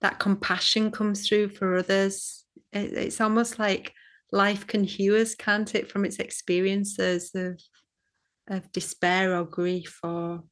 [0.00, 2.44] that compassion comes through for others?
[2.72, 3.92] It, it's almost like
[4.32, 7.60] life can hew us can't it from its experiences of
[8.48, 10.44] of despair or grief or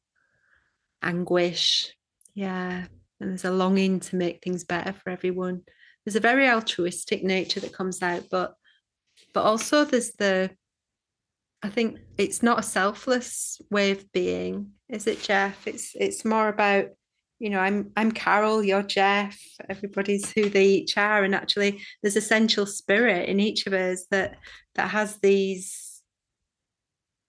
[1.02, 1.92] anguish?
[2.34, 2.86] Yeah
[3.20, 5.62] and there's a longing to make things better for everyone.
[6.04, 8.54] There's a very altruistic nature that comes out but
[9.32, 10.50] but also there's the
[11.64, 15.66] I think it's not a selfless way of being, is it, Jeff?
[15.66, 16.88] It's it's more about,
[17.38, 21.24] you know, I'm I'm Carol, you're Jeff, everybody's who they each are.
[21.24, 24.36] And actually there's essential spirit in each of us that
[24.74, 26.02] that has these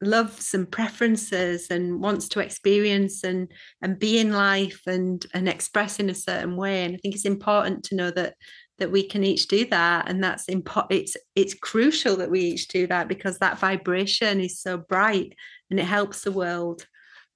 [0.02, 3.50] loves and preferences and wants to experience and
[3.82, 6.84] and be in life and and express in a certain way.
[6.84, 8.36] And I think it's important to know that
[8.78, 12.68] that we can each do that and that's important it's it's crucial that we each
[12.68, 15.34] do that because that vibration is so bright
[15.70, 16.86] and it helps the world.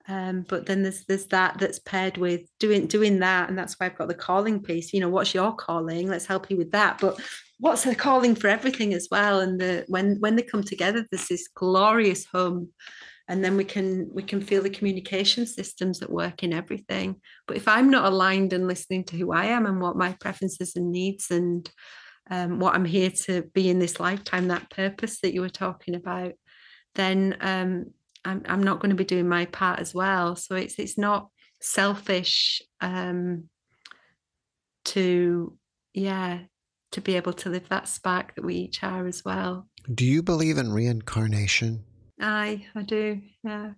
[0.08, 3.86] Um, but then there's there's that that's paired with doing doing that and that's why
[3.86, 4.92] I've got the calling piece.
[4.92, 6.08] You know what's your calling?
[6.10, 7.00] Let's help you with that.
[7.00, 7.20] But
[7.60, 9.40] what's the calling for everything as well?
[9.40, 12.70] And the when when they come together there's this glorious home
[13.30, 17.16] and then we can we can feel the communication systems that work in everything.
[17.48, 20.76] But if i'm not aligned and listening to who i am and what my preferences
[20.76, 21.70] and needs and
[22.32, 25.96] um, what i'm here to be in this lifetime that purpose that you were talking
[25.96, 26.34] about
[26.96, 27.86] then um,
[28.26, 30.36] I'm, I'm not going to be doing my part as well.
[30.36, 31.30] So it's it's not
[31.62, 33.46] selfish um,
[34.86, 35.58] to
[35.94, 36.40] yeah
[36.92, 39.68] to be able to live that spark that we each are as well.
[39.94, 41.84] Do you believe in reincarnation
[42.20, 43.22] Aye, I do.
[43.44, 43.72] Yeah.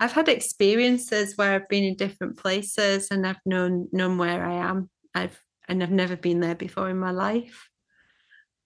[0.00, 4.54] I've had experiences where I've been in different places and I've known known where I
[4.54, 4.90] am.
[5.14, 7.68] I've and I've never been there before in my life.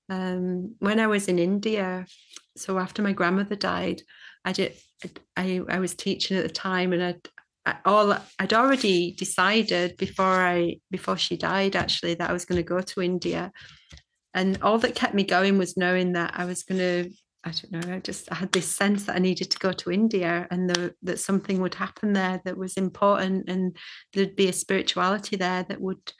[0.08, 2.06] Um, when I was in India,
[2.56, 4.02] so after my grandmother died,
[4.44, 4.74] I did
[5.36, 7.28] I I was teaching at the time and I'd
[7.66, 12.56] I, all I'd already decided before I before she died actually that I was going
[12.56, 13.52] to go to India.
[14.34, 17.10] And all that kept me going was knowing that I was going to
[17.44, 17.94] I don't know.
[17.94, 20.94] I just I had this sense that I needed to go to India and the,
[21.02, 23.76] that something would happen there that was important, and
[24.12, 26.12] there'd be a spirituality there that would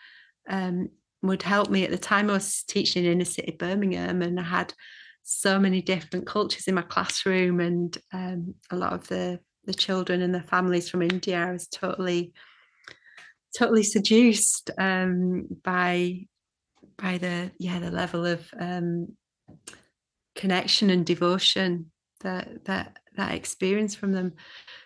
[0.48, 0.90] um,
[1.22, 1.84] would help me.
[1.84, 4.72] At the time, I was teaching in inner city of Birmingham, and I had
[5.24, 10.22] so many different cultures in my classroom, and um, a lot of the the children
[10.22, 11.44] and the families from India.
[11.44, 12.32] I was totally
[13.56, 16.26] totally seduced um, by
[16.96, 19.16] by the yeah the level of um,
[20.38, 24.32] connection and devotion that that that experience from them.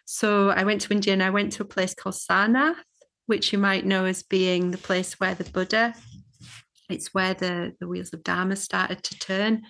[0.07, 2.77] So I went to India and I went to a place called Sarnath,
[3.27, 5.95] which you might know as being the place where the Buddha.
[6.89, 9.63] It's where the the wheels of Dharma started to turn,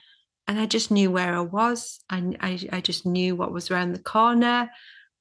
[0.48, 2.00] and I just knew where I was.
[2.08, 4.70] I I, I just knew what was around the corner.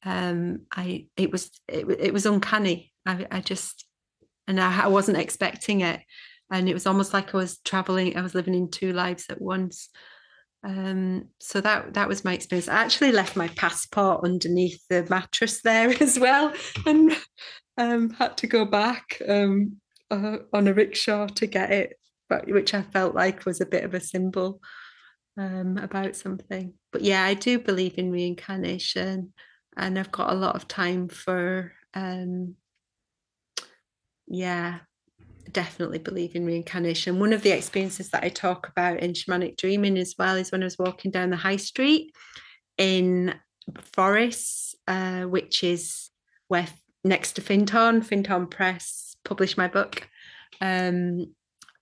[0.05, 2.93] Um, I it was it, it was uncanny.
[3.05, 3.85] I, I just
[4.47, 6.01] and I, I wasn't expecting it,
[6.51, 8.15] and it was almost like I was traveling.
[8.15, 9.89] I was living in two lives at once.
[10.63, 12.67] Um, so that that was my experience.
[12.67, 16.53] I actually left my passport underneath the mattress there as well,
[16.85, 17.17] and
[17.77, 19.77] um, had to go back um,
[20.11, 21.93] uh, on a rickshaw to get it,
[22.29, 24.61] but which I felt like was a bit of a symbol
[25.37, 26.73] um, about something.
[26.91, 29.33] But yeah, I do believe in reincarnation,
[29.77, 32.55] and I've got a lot of time for um,
[34.27, 34.79] yeah
[35.51, 37.19] definitely believe in reincarnation.
[37.19, 40.61] One of the experiences that I talk about in shamanic dreaming as well is when
[40.61, 42.13] I was walking down the high street
[42.77, 43.35] in
[43.95, 46.09] Forres, uh, which is
[46.47, 46.67] where
[47.03, 50.07] next to Findhorn, Findhorn Press published my book.
[50.59, 51.33] Um,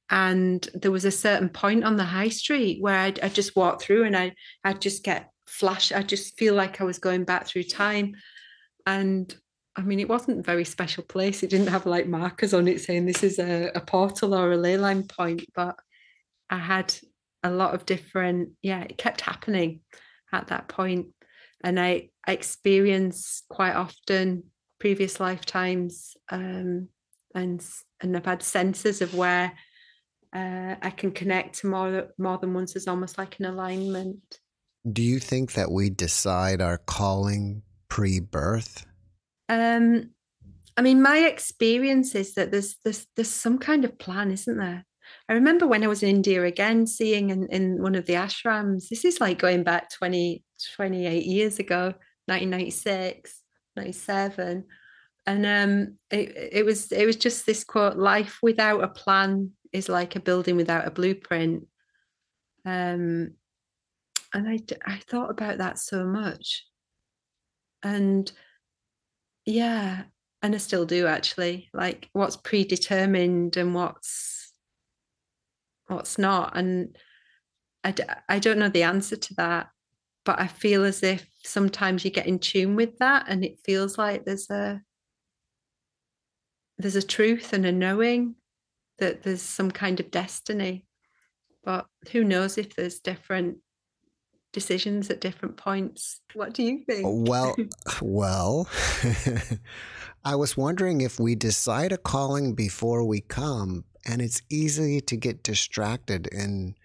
[0.09, 3.81] and there was a certain point on the high street where I'd, I'd just walk
[3.81, 4.33] through and I,
[4.63, 5.91] I'd just get flash.
[5.91, 8.15] I just feel like I was going back through time.
[8.85, 9.33] And
[9.79, 11.41] I mean, it wasn't a very special place.
[11.41, 14.57] It didn't have like markers on it saying this is a, a portal or a
[14.57, 15.75] ley line point, but
[16.49, 16.93] I had
[17.43, 19.81] a lot of different, yeah, it kept happening
[20.33, 21.07] at that point.
[21.63, 24.43] And I, experience quite often
[24.79, 26.87] previous lifetimes um,
[27.35, 27.65] and
[28.01, 29.51] and I've had senses of where
[30.33, 34.39] uh, I can connect to more more than once as almost like an alignment.
[34.91, 38.85] Do you think that we decide our calling pre-birth?
[39.49, 40.11] Um,
[40.77, 44.85] I mean, my experience is that there's there's there's some kind of plan, isn't there?
[45.27, 48.89] I remember when I was in India again, seeing in, in one of the ashrams,
[48.89, 50.43] this is like going back 20,
[50.75, 51.93] 28 years ago,
[52.27, 53.41] 1996,
[53.75, 54.65] 97.
[55.25, 59.89] And um, it, it was it was just this quote, life without a plan is
[59.89, 61.67] like a building without a blueprint.
[62.65, 63.33] Um,
[64.33, 66.65] and I, I thought about that so much.
[67.83, 68.31] And
[69.49, 70.03] yeah
[70.43, 74.53] and i still do actually like what's predetermined and what's
[75.87, 76.95] what's not and
[77.83, 79.69] I d- I don't know the answer to that
[80.23, 83.97] but i feel as if sometimes you get in tune with that and it feels
[83.97, 84.81] like there's a
[86.77, 88.35] there's a truth and a knowing
[88.99, 90.85] that there's some kind of destiny
[91.63, 93.57] but who knows if there's different
[94.53, 96.21] decisions at different points.
[96.33, 97.05] What do you think?
[97.05, 97.55] Well,
[98.01, 98.67] well,
[100.25, 105.15] I was wondering if we decide a calling before we come, and it's easy to
[105.15, 106.75] get distracted in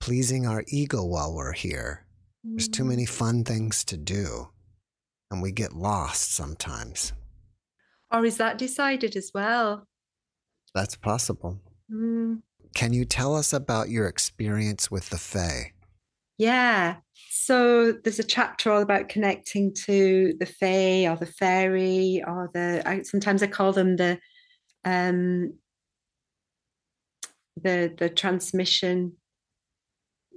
[0.00, 2.04] pleasing our ego while we're here.
[2.42, 3.08] There's too many mm.
[3.08, 4.48] fun things to do,
[5.30, 7.12] and we get lost sometimes.
[8.10, 9.86] Or is that decided as well?
[10.74, 11.60] That's possible.
[11.92, 12.42] Mm.
[12.74, 15.72] Can you tell us about your experience with the Fae?
[16.40, 16.96] Yeah.
[17.28, 22.82] So there's a chapter all about connecting to the fae or the fairy or the
[22.86, 24.18] I, sometimes I call them the
[24.86, 25.52] um
[27.62, 29.16] the the transmission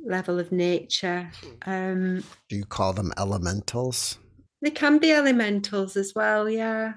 [0.06, 1.32] level of nature.
[1.66, 4.20] Um Do you call them elementals?
[4.62, 6.96] They can be elementals as well, yeah.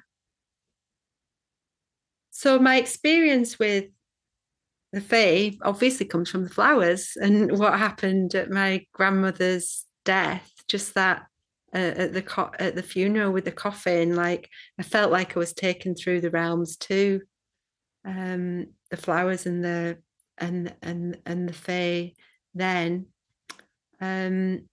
[2.33, 3.85] So my experience with
[4.93, 10.95] the fae obviously comes from the flowers and what happened at my grandmother's death just
[10.95, 11.26] that
[11.74, 15.39] uh, at the co- at the funeral with the coffin like i felt like i
[15.39, 17.20] was taken through the realms too.
[18.05, 19.99] Um the flowers and the
[20.39, 22.12] and and and the fae
[22.55, 23.07] then.
[24.01, 24.68] Um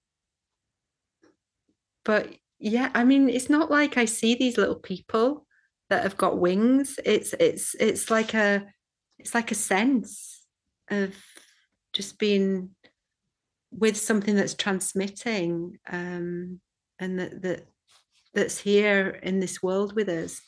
[2.06, 5.46] but yeah i mean it's not like i see these little people
[5.94, 7.00] that have got wings.
[7.06, 8.66] It's it's it's like a
[9.24, 10.46] it's like a sense
[10.92, 11.16] of
[11.94, 12.72] just being
[13.72, 16.60] with something that's transmitting um,
[17.00, 17.66] and that, that
[18.34, 20.42] that's here in this world with us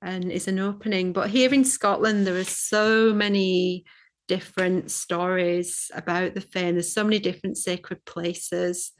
[0.00, 1.12] and is an opening.
[1.12, 3.84] But here in scotland there are so many
[4.28, 8.92] different stories about the and there's so many different sacred places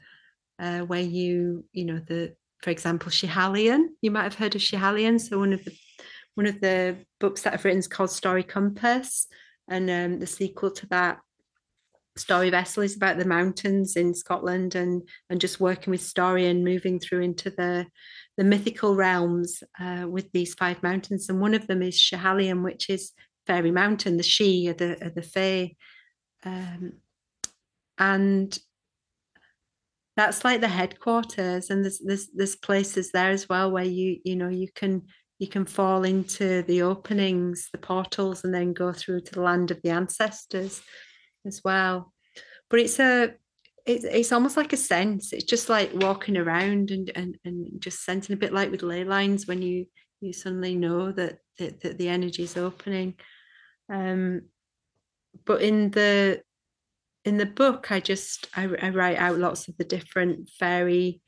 [0.59, 5.19] uh, where you you know the for example Schiehallion you might have heard of Schiehallion
[5.19, 5.75] so one of the
[6.37, 9.25] one of the books that I've written is called Story Compass,
[9.67, 11.17] and um, the sequel to that,
[12.15, 16.63] Story Vessel, is about the mountains in Scotland and and just working with story and
[16.63, 17.87] moving through into the
[18.37, 22.87] the mythical realms uh, with these five mountains, and one of them is Schiehallion, which
[22.87, 23.13] is
[23.47, 24.17] Fairy Mountain.
[24.17, 25.75] The She or the are the Fae,
[26.45, 26.93] um,
[27.97, 28.55] and
[30.15, 31.71] that's like the headquarters.
[31.71, 35.01] And there's there's there's places there as well where you you know you can
[35.39, 39.71] you can fall into the openings, the portals, and then go through to the land
[39.71, 40.81] of the ancestors
[41.45, 42.13] as well.
[42.69, 43.33] But it's a
[43.85, 45.31] it's, it's almost like a sense.
[45.31, 49.05] It's just like walking around and, and, and just sensing a bit like with ley
[49.05, 49.85] lines when you
[50.19, 53.13] you suddenly know that, that, that the energy is opening.
[53.87, 54.43] Um,
[55.45, 56.41] but in the
[57.23, 61.21] in the book, I just I, I, write out lots of the different fairy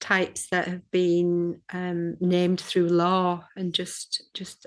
[0.00, 4.66] types that have been um, named through law and just just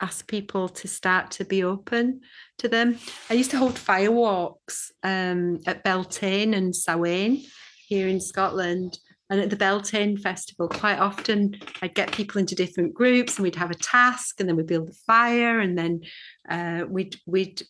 [0.00, 2.20] ask people to start to be open
[2.58, 2.98] to them.
[3.30, 7.42] I used to hold firewalks um, at Beltane and Samhain
[7.88, 8.98] here in Scotland.
[9.28, 13.56] And at the Beltane Festival, quite often I'd get people into different groups and we'd
[13.56, 16.02] have a task and then we'd build a fire and then
[16.48, 17.62] uh, we'd we'd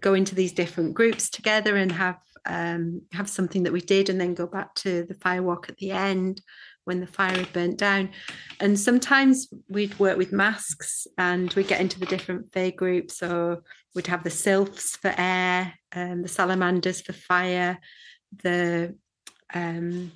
[0.00, 2.16] go into these different groups together and have
[2.46, 5.90] um, have something that we did and then go back to the firewalk at the
[5.90, 6.40] end
[6.84, 8.10] when the fire had burnt down.
[8.58, 13.18] And sometimes we'd work with masks and we'd get into the different fae groups.
[13.18, 13.62] So
[13.94, 17.78] we'd have the sylphs for air, um, the salamanders for fire,
[18.42, 18.96] the
[19.52, 20.12] um,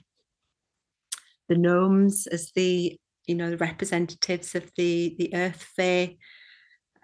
[1.48, 6.16] the gnomes as the you know the representatives of the the earth fae.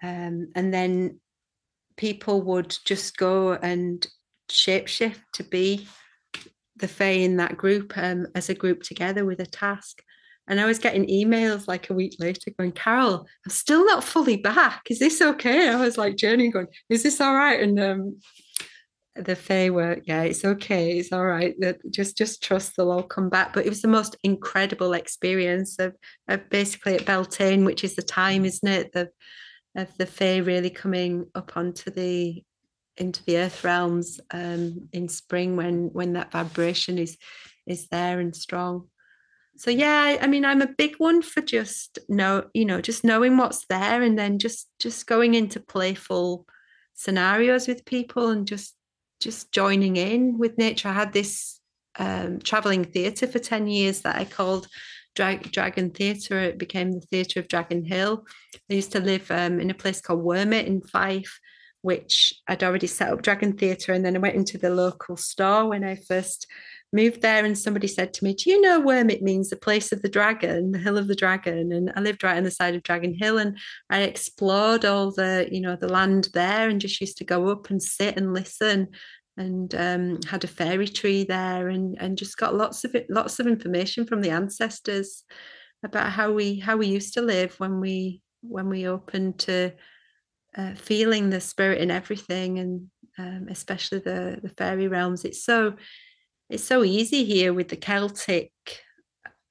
[0.01, 1.19] Um, and then
[1.95, 4.07] people would just go and
[4.51, 5.87] shapeshift to be
[6.75, 10.01] the Fae in that group um, as a group together with a task.
[10.47, 14.37] And I was getting emails like a week later going, Carol, I'm still not fully
[14.37, 14.83] back.
[14.89, 15.69] Is this okay?
[15.69, 17.61] I was like journeying going, is this all right?
[17.61, 18.19] And um,
[19.15, 20.97] the Fae were, yeah, it's okay.
[20.97, 21.55] It's all right.
[21.89, 23.53] Just just trust they'll all come back.
[23.53, 25.95] But it was the most incredible experience of,
[26.27, 28.91] of basically at Beltane, which is the time, isn't it?
[28.93, 29.09] The,
[29.75, 32.43] of the Fae really coming up onto the
[32.97, 37.17] into the earth realms um, in spring when when that vibration is
[37.65, 38.87] is there and strong.
[39.57, 43.37] So yeah i mean i'm a big one for just know you know just knowing
[43.37, 46.47] what's there and then just just going into playful
[46.95, 48.75] scenarios with people and just
[49.21, 50.89] just joining in with nature.
[50.89, 51.59] I had this
[51.97, 54.67] um, traveling theatre for 10 years that i called
[55.13, 56.39] Drag- dragon theatre.
[56.39, 58.25] It became the theatre of dragon hill.
[58.69, 61.37] I used to live um, in a place called wormit in fife
[61.81, 63.93] which I'd already set up Dragon Theatre.
[63.93, 66.47] And then I went into the local store when I first
[66.93, 67.43] moved there.
[67.43, 70.71] And somebody said to me, Do you know Wormit means the place of the dragon,
[70.71, 71.71] the hill of the dragon?
[71.71, 73.37] And I lived right on the side of Dragon Hill.
[73.37, 73.57] And
[73.89, 77.69] I explored all the, you know, the land there and just used to go up
[77.69, 78.89] and sit and listen
[79.37, 83.39] and um, had a fairy tree there and and just got lots of it, lots
[83.39, 85.23] of information from the ancestors
[85.83, 89.71] about how we how we used to live when we when we opened to
[90.57, 92.87] uh, feeling the spirit in everything and
[93.17, 95.25] um, especially the the fairy realms.
[95.25, 95.75] It's so
[96.49, 98.51] it's so easy here with the celtic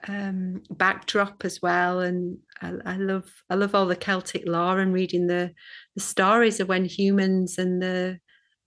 [0.06, 2.00] um, backdrop as well.
[2.00, 5.52] And I, I, love i love all the celtic lore and reading the
[5.94, 8.18] the stories of when humans and the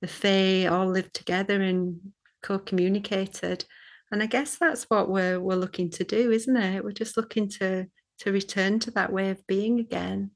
[0.02, 2.00] the fae all lived together and
[2.42, 3.66] co-communicated.
[4.12, 6.84] And i guess that's what we're we're looking to do isn't it?
[6.84, 7.88] We're just looking to
[8.20, 10.32] to return to that way of being again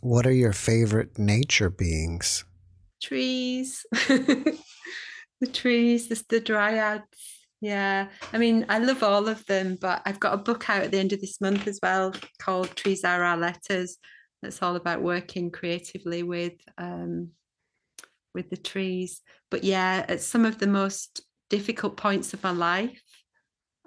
[0.00, 2.44] what are your favorite nature beings?
[3.02, 3.84] Trees.
[3.92, 4.56] the
[5.52, 7.02] trees, the, the dryads.
[7.60, 8.08] Yeah.
[8.32, 10.98] I mean, I love all of them, but I've got a book out at the
[10.98, 13.96] end of this month as well called Trees Are Our Letters.
[14.42, 17.30] That's all about working creatively with um,
[18.34, 19.22] with the trees.
[19.50, 23.00] But yeah, at some of the most difficult points of my life,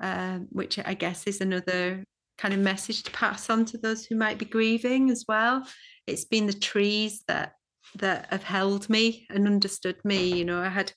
[0.02, 2.04] um, which I guess is another
[2.38, 5.68] kind of message to pass on to those who might be grieving as well
[6.08, 7.54] it's been the trees that
[7.96, 10.92] that have held me and understood me you know i had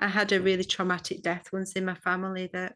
[0.00, 2.74] i had a really traumatic death once in my family that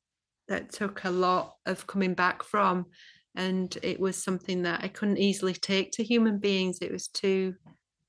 [0.49, 2.87] that took a lot of coming back from
[3.35, 6.79] and it was something that i couldn't easily take to human beings.
[6.81, 7.55] It was too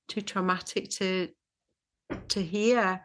[0.08, 1.30] too traumatic to
[2.30, 3.02] to hear.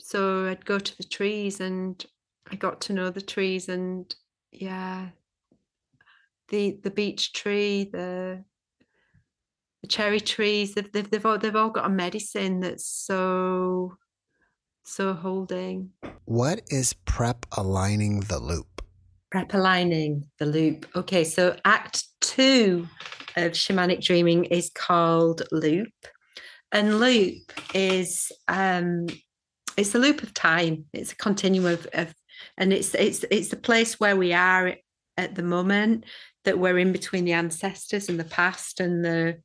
[0.00, 2.04] So i'd go to the trees and
[2.50, 4.14] i got to know the trees and
[4.52, 5.08] yeah
[6.48, 8.44] the the beech tree the
[9.84, 13.94] the cherry trees they've, they've, they've, all, they've all got a medicine that's so
[14.86, 15.90] so holding.
[16.24, 18.82] What is prep aligning the loop?
[19.30, 20.86] Prep aligning the loop.
[20.96, 22.88] Okay so act two
[23.36, 25.92] of shamanic dreaming is called loop.
[26.72, 29.06] And loop is um
[29.76, 30.86] it's a loop of time.
[30.94, 32.14] It's a continuum of, of
[32.56, 34.76] and it's it's it's the place where we are
[35.18, 36.04] at the moment
[36.44, 39.42] that we're in between the ancestors and the past and the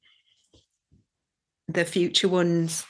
[1.73, 2.85] the future ones.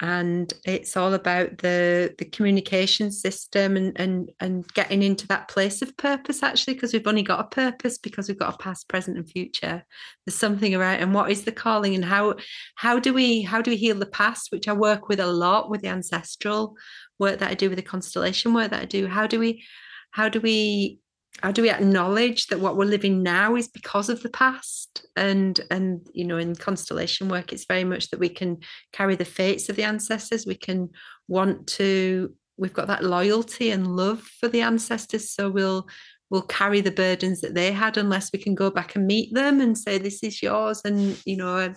[0.00, 5.80] And it's all about the the communication system and and and getting into that place
[5.80, 9.16] of purpose actually because we've only got a purpose because we've got a past present
[9.16, 9.84] and future.
[10.26, 12.34] There's something around and what is the calling and how
[12.74, 15.70] how do we how do we heal the past which i work with a lot
[15.70, 16.74] with the ancestral
[17.20, 19.06] work that i do with the constellation work that i do.
[19.06, 19.62] How do we
[20.10, 20.98] how do we
[21.40, 25.06] how do we acknowledge that what we're living now is because of the past?
[25.16, 28.58] And and you know in constellation work it's very much that we can
[28.92, 30.46] carry the fates of the ancestors.
[30.46, 30.90] We can
[31.28, 35.30] want to we've got that loyalty and love for the ancestors.
[35.30, 35.88] So we'll
[36.30, 39.60] we'll carry the burdens that they had unless we can go back and meet them
[39.60, 40.82] and say this is yours.
[40.84, 41.74] And you know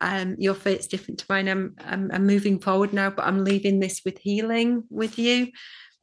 [0.00, 1.48] um, your fate's different to mine.
[1.48, 5.48] I'm, I'm i'm moving forward now but i'm leaving this with healing with you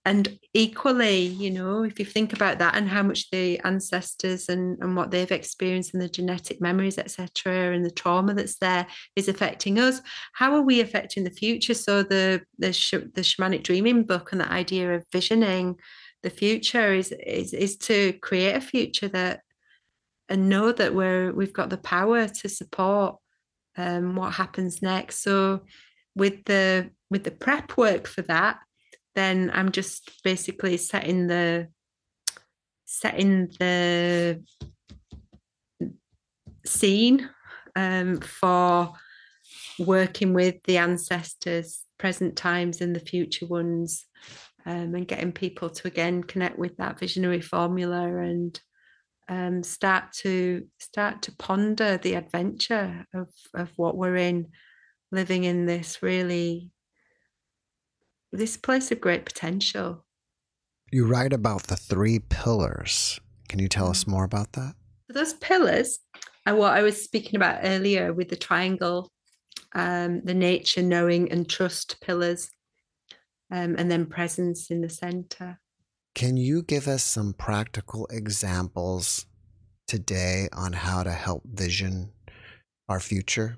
[0.04, 4.78] and equally you know if you think about that and how much the ancestors and,
[4.82, 9.28] and what they've experienced and the genetic memories etc and the trauma that's there is
[9.28, 10.02] affecting us
[10.34, 11.74] how are we affecting the future?
[11.74, 15.78] So the the, sh- the shamanic dreaming book and the idea of visioning
[16.24, 19.42] the future is, is is to create a future that
[20.30, 23.18] and know that we're we've got the power to support
[23.78, 25.24] um, what happens next.
[25.24, 25.62] So
[26.16, 28.60] with the with the prep work for that
[29.16, 31.68] then I'm just basically setting the
[32.86, 34.44] setting the
[36.66, 37.30] scene
[37.76, 38.94] um, for
[39.80, 44.06] working with the ancestors, present times and the future ones,
[44.66, 48.60] um, and getting people to again connect with that visionary formula and
[49.30, 54.48] um, start to start to ponder the adventure of of what we're in,
[55.12, 56.70] living in this really
[58.32, 60.06] this place of great potential.
[60.92, 63.20] You write about the three pillars.
[63.50, 64.10] Can you tell us mm.
[64.10, 64.76] more about that?
[65.10, 66.00] Those pillars
[66.48, 69.12] are what I was speaking about earlier with the triangle,
[69.74, 72.50] um, the nature, knowing, and trust pillars,
[73.52, 75.60] um, and then presence in the center.
[76.16, 79.26] Can you give us some practical examples
[79.88, 82.12] today on how to help vision
[82.90, 83.58] our future?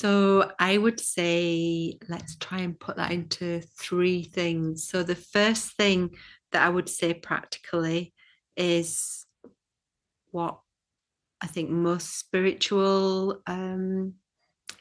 [0.00, 4.88] So I would say let's try and put that into three things.
[4.88, 6.16] So the first thing
[6.52, 8.14] that I would say practically
[8.56, 9.26] is
[10.30, 10.58] what
[11.42, 14.14] I think most spiritual um,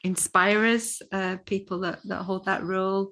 [0.05, 3.11] inspirers, uh, people that, that hold that role,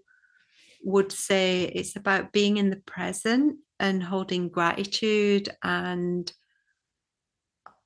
[0.85, 6.31] would say it's about being in the present and holding gratitude and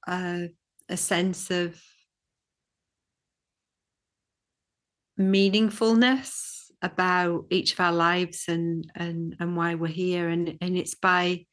[0.05, 0.41] uh,
[0.89, 1.81] a sense of
[5.21, 6.49] meaningfulness
[6.81, 10.29] about each of our lives and and and why we're here.
[10.29, 11.45] And and it's by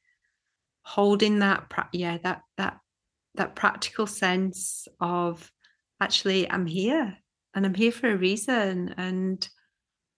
[0.82, 2.78] holding that yeah that that
[3.34, 5.50] that practical sense of
[6.00, 7.18] actually I'm here
[7.54, 9.46] and I'm here for a reason and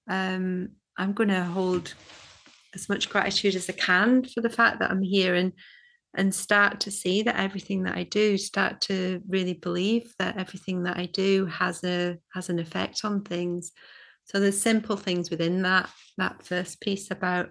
[0.09, 1.95] um I'm going to hold
[2.75, 5.35] as much gratitude as I can for the fact that I'm here.
[5.35, 5.53] And
[6.15, 10.83] and start to see that everything that I do, start to really believe that everything
[10.85, 13.73] that I do has a has an effect on things.
[14.25, 15.89] So there's simple things within that
[16.19, 17.51] that first piece about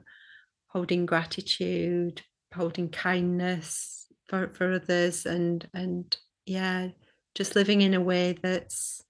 [0.68, 2.22] holding gratitude,
[2.53, 6.89] holding kindness for, for others and and yeah,
[7.36, 9.03] just living in a way that's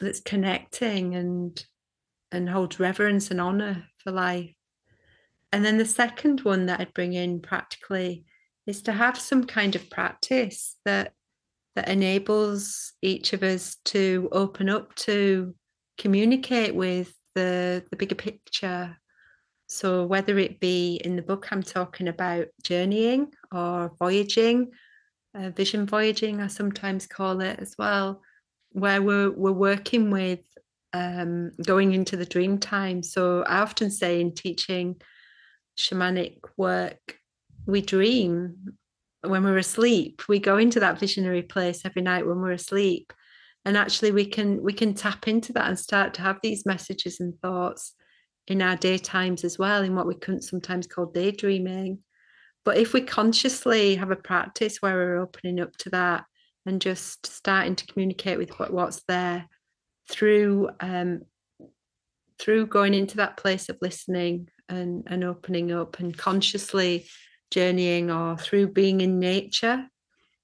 [0.00, 1.64] that's connecting and
[2.32, 4.54] and holds reverence and honor for life
[5.54, 8.24] and then the second one that I'd bring in practically
[8.66, 11.12] is to have some kind of practice that
[11.76, 15.54] that enables each of us to open up to
[15.96, 18.96] communicate with the the bigger picture.
[19.68, 24.72] So whether it be in the book i'm talking about journeying or voyaging
[25.38, 28.22] uh, vision voyaging i sometimes call it as well
[28.70, 30.40] where we're, we're working with
[30.92, 33.04] um, going into the dream time.
[33.04, 34.96] So i often say in teaching
[35.76, 37.16] shamanic work,
[37.66, 38.76] we dream
[39.22, 40.22] when we're asleep.
[40.28, 43.12] We go into that visionary place every night when we're asleep.
[43.64, 47.20] And actually we can we can tap into that and start to have these messages
[47.20, 47.94] and thoughts
[48.46, 52.00] in our daytimes as well, in what we couldn't sometimes call daydreaming.
[52.64, 56.24] But if we consciously have a practice where we're opening up to that
[56.66, 59.48] and just starting to communicate with what, what's there
[60.10, 61.22] through um,
[62.38, 67.06] through going into that place of listening and, and opening up and consciously
[67.50, 69.86] journeying or through being in nature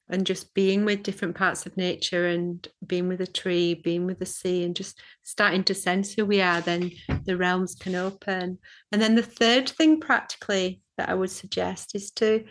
[0.09, 4.19] and just being with different parts of nature and being with a tree, being with
[4.19, 6.91] the sea, and just starting to sense who we are, then
[7.25, 8.59] the realms can open.
[8.91, 12.45] And then the third thing, practically, that I would suggest is to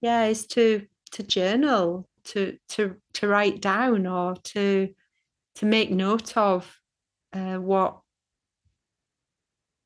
[0.00, 4.88] yeah is to to journal to to to write down or to
[5.56, 6.80] to make note of
[7.34, 8.00] uh, what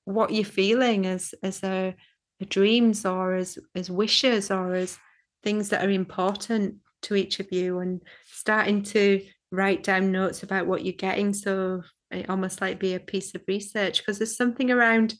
[0.05, 1.95] what you're feeling as as a,
[2.41, 4.99] a dreams or as as wishes or as
[5.43, 10.67] things that are important to each of you and starting to write down notes about
[10.67, 11.33] what you're getting.
[11.33, 15.15] So it almost like be a piece of research because there's something around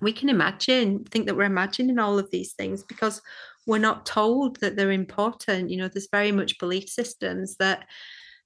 [0.00, 3.22] we can imagine think that we're imagining all of these things because
[3.68, 5.70] we're not told that they're important.
[5.70, 7.86] You know there's very much belief systems that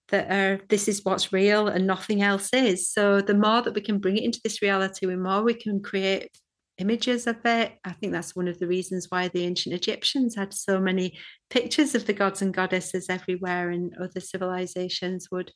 [0.09, 2.89] that are this is what's real and nothing else is.
[2.89, 5.83] So the more that we can bring it into this reality the more we can
[5.83, 6.31] create
[6.79, 7.73] images of it.
[7.85, 11.19] I think that's one of the reasons why the ancient egyptians had so many
[11.51, 15.53] pictures of the gods and goddesses everywhere and other civilizations would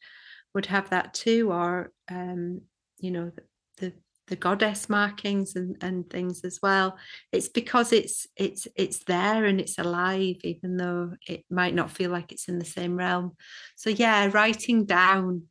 [0.55, 2.63] would have that too or um,
[2.99, 3.43] you know the,
[3.79, 3.93] the
[4.31, 6.97] the goddess markings and, and things as well.
[7.33, 12.11] It's because it's it's it's there and it's alive even though it might not feel
[12.11, 13.37] like it's in the same realm.
[13.77, 15.43] So yeah writing down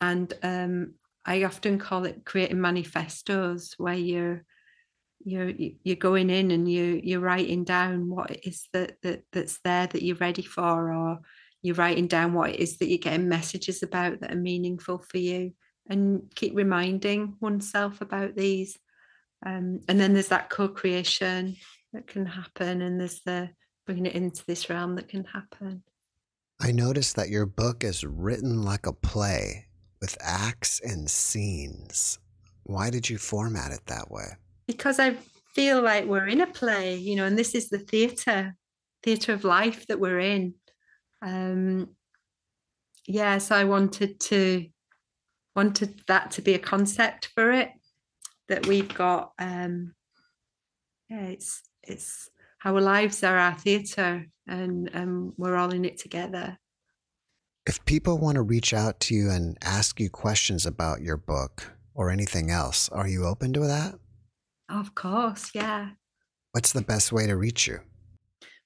[0.00, 4.44] and um, i often call it creating manifestos where you're
[5.24, 9.58] you're you're going in and you you're writing down what it is that, that that's
[9.64, 11.20] there that you're ready for or
[11.62, 15.18] you're writing down what it is that you're getting messages about that are meaningful for
[15.18, 15.52] you
[15.88, 18.78] and keep reminding oneself about these.
[19.44, 21.56] Um, and then there's that co-creation
[21.92, 23.50] that can happen, and there's the
[23.86, 25.82] bringing it into this realm that can happen.
[26.60, 29.66] I noticed that your book is written like a play
[30.00, 32.18] with acts and scenes.
[32.62, 34.36] Why did you format it that way?
[34.66, 35.16] Because I
[35.54, 38.56] feel like we're in a play, you know, and this is the theatre,
[39.02, 40.54] theatre of life that we're in.
[41.20, 41.90] Um,
[43.06, 44.66] yes, yeah, so I wanted to
[45.56, 47.70] wanted that to be a concept for it
[48.48, 49.94] that we've got um
[51.08, 52.28] yeah it's it's
[52.64, 56.58] our lives are our theatre and um, we're all in it together.
[57.66, 61.72] If people want to reach out to you and ask you questions about your book
[61.94, 63.94] or anything else are you open to that?
[64.68, 65.90] Of course yeah.
[66.52, 67.80] What's the best way to reach you?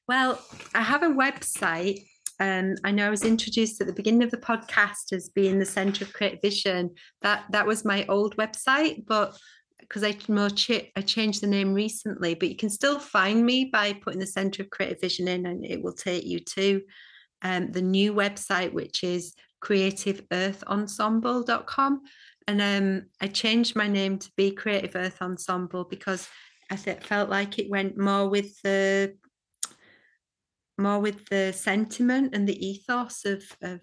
[0.06, 0.40] Well
[0.74, 2.06] i have a website
[2.40, 5.66] um, I know I was introduced at the beginning of the podcast as being the
[5.66, 6.94] Centre of Creative Vision.
[7.22, 9.36] That that was my old website, but
[9.80, 10.16] because I
[10.96, 14.62] I changed the name recently, but you can still find me by putting the Centre
[14.62, 16.82] of Creative Vision in, and it will take you to
[17.42, 22.02] um, the new website, which is creativeearthensemble.com.
[22.46, 26.28] And um, I changed my name to be Creative Earth Ensemble because
[26.70, 29.16] I felt like it went more with the
[30.78, 33.80] more with the sentiment and the ethos of of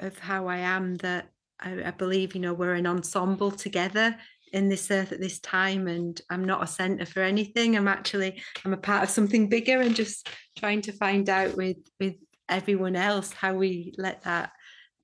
[0.00, 1.30] of how I am that
[1.60, 4.16] I, I, believe you know we're an ensemble together
[4.52, 7.76] in this earth at this time and I'm not a center for anything.
[7.76, 10.28] I'm actually I'm a part of something bigger and just
[10.58, 12.14] trying to find out with with
[12.48, 14.50] everyone else how we let that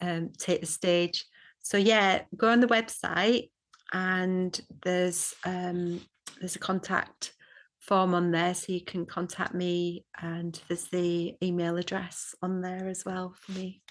[0.01, 1.25] um, take the stage.
[1.63, 3.51] So yeah go on the website
[3.93, 6.01] and there's um,
[6.41, 7.33] there's a contact
[7.81, 12.89] form on there so you can contact me and there's the email address on there
[12.89, 13.83] as well for me.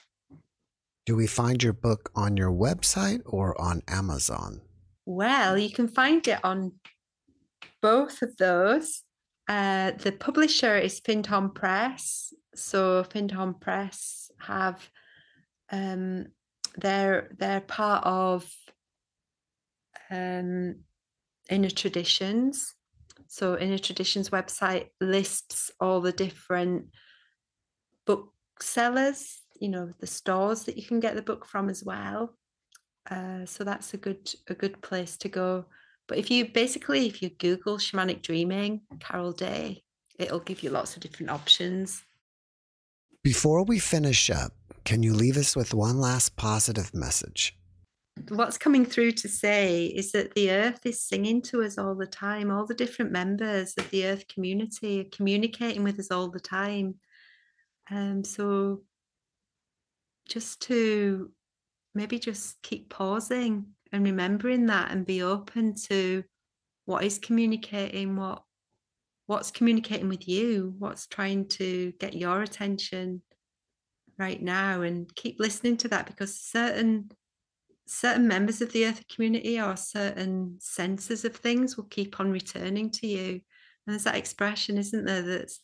[1.06, 4.62] Do we find your book on your website or on Amazon?
[5.06, 6.74] Well, you can find it on
[7.82, 9.02] both of those.
[9.48, 12.32] Uh, the publisher is Findhorn Press.
[12.54, 14.88] So Findhorn Press have
[15.72, 16.28] um,
[16.78, 18.48] they're they're part of
[20.12, 20.76] um,
[21.50, 22.76] Inner Traditions,
[23.30, 26.88] so Inner Traditions website lists all the different
[28.08, 32.36] booksellers, you know, the stores that you can get the book from as well.
[33.10, 35.66] Uh, so that's a good a good place to go.
[36.08, 39.84] But if you basically if you Google shamanic dreaming, Carol Day,
[40.18, 42.04] it'll give you lots of different options.
[43.24, 44.54] Before we finish up,
[44.86, 47.59] can you leave us with one last positive message?
[48.30, 52.06] What's coming through to say is that the earth is singing to us all the
[52.06, 56.40] time all the different members of the earth community are communicating with us all the
[56.40, 56.96] time.
[57.90, 58.82] Um, so
[60.28, 61.32] just to
[61.96, 66.24] maybe just keep pausing and remembering that and be open to
[66.86, 68.44] what is communicating what
[69.26, 73.22] what's communicating with you what's trying to get your attention
[74.18, 77.10] right now and keep listening to that because certain
[77.90, 82.92] certain members of the earth community or certain senses of things will keep on returning
[82.92, 83.32] to you.
[83.32, 83.42] And
[83.88, 85.60] there's that expression isn't there that's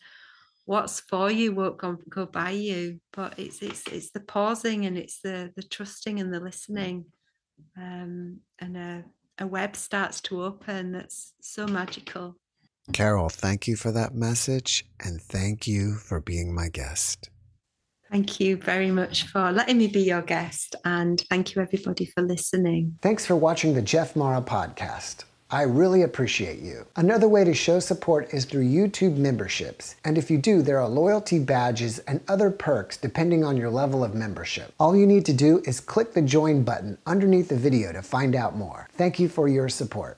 [0.65, 2.99] what's for you won't go, go by you.
[3.13, 7.05] But it's it's it's the pausing and it's the the trusting and the listening.
[7.77, 9.03] Um, and a,
[9.39, 12.35] a web starts to open that's so magical.
[12.91, 17.29] Carol, thank you for that message and thank you for being my guest.
[18.11, 22.21] Thank you very much for letting me be your guest, and thank you everybody for
[22.21, 22.97] listening.
[23.01, 25.25] Thanks for watching the Jeff Mara podcast.
[25.51, 26.87] I really appreciate you.
[26.95, 29.95] Another way to show support is through YouTube memberships.
[30.03, 34.03] And if you do, there are loyalty badges and other perks depending on your level
[34.03, 34.73] of membership.
[34.79, 38.35] All you need to do is click the join button underneath the video to find
[38.35, 38.89] out more.
[38.93, 40.17] Thank you for your support.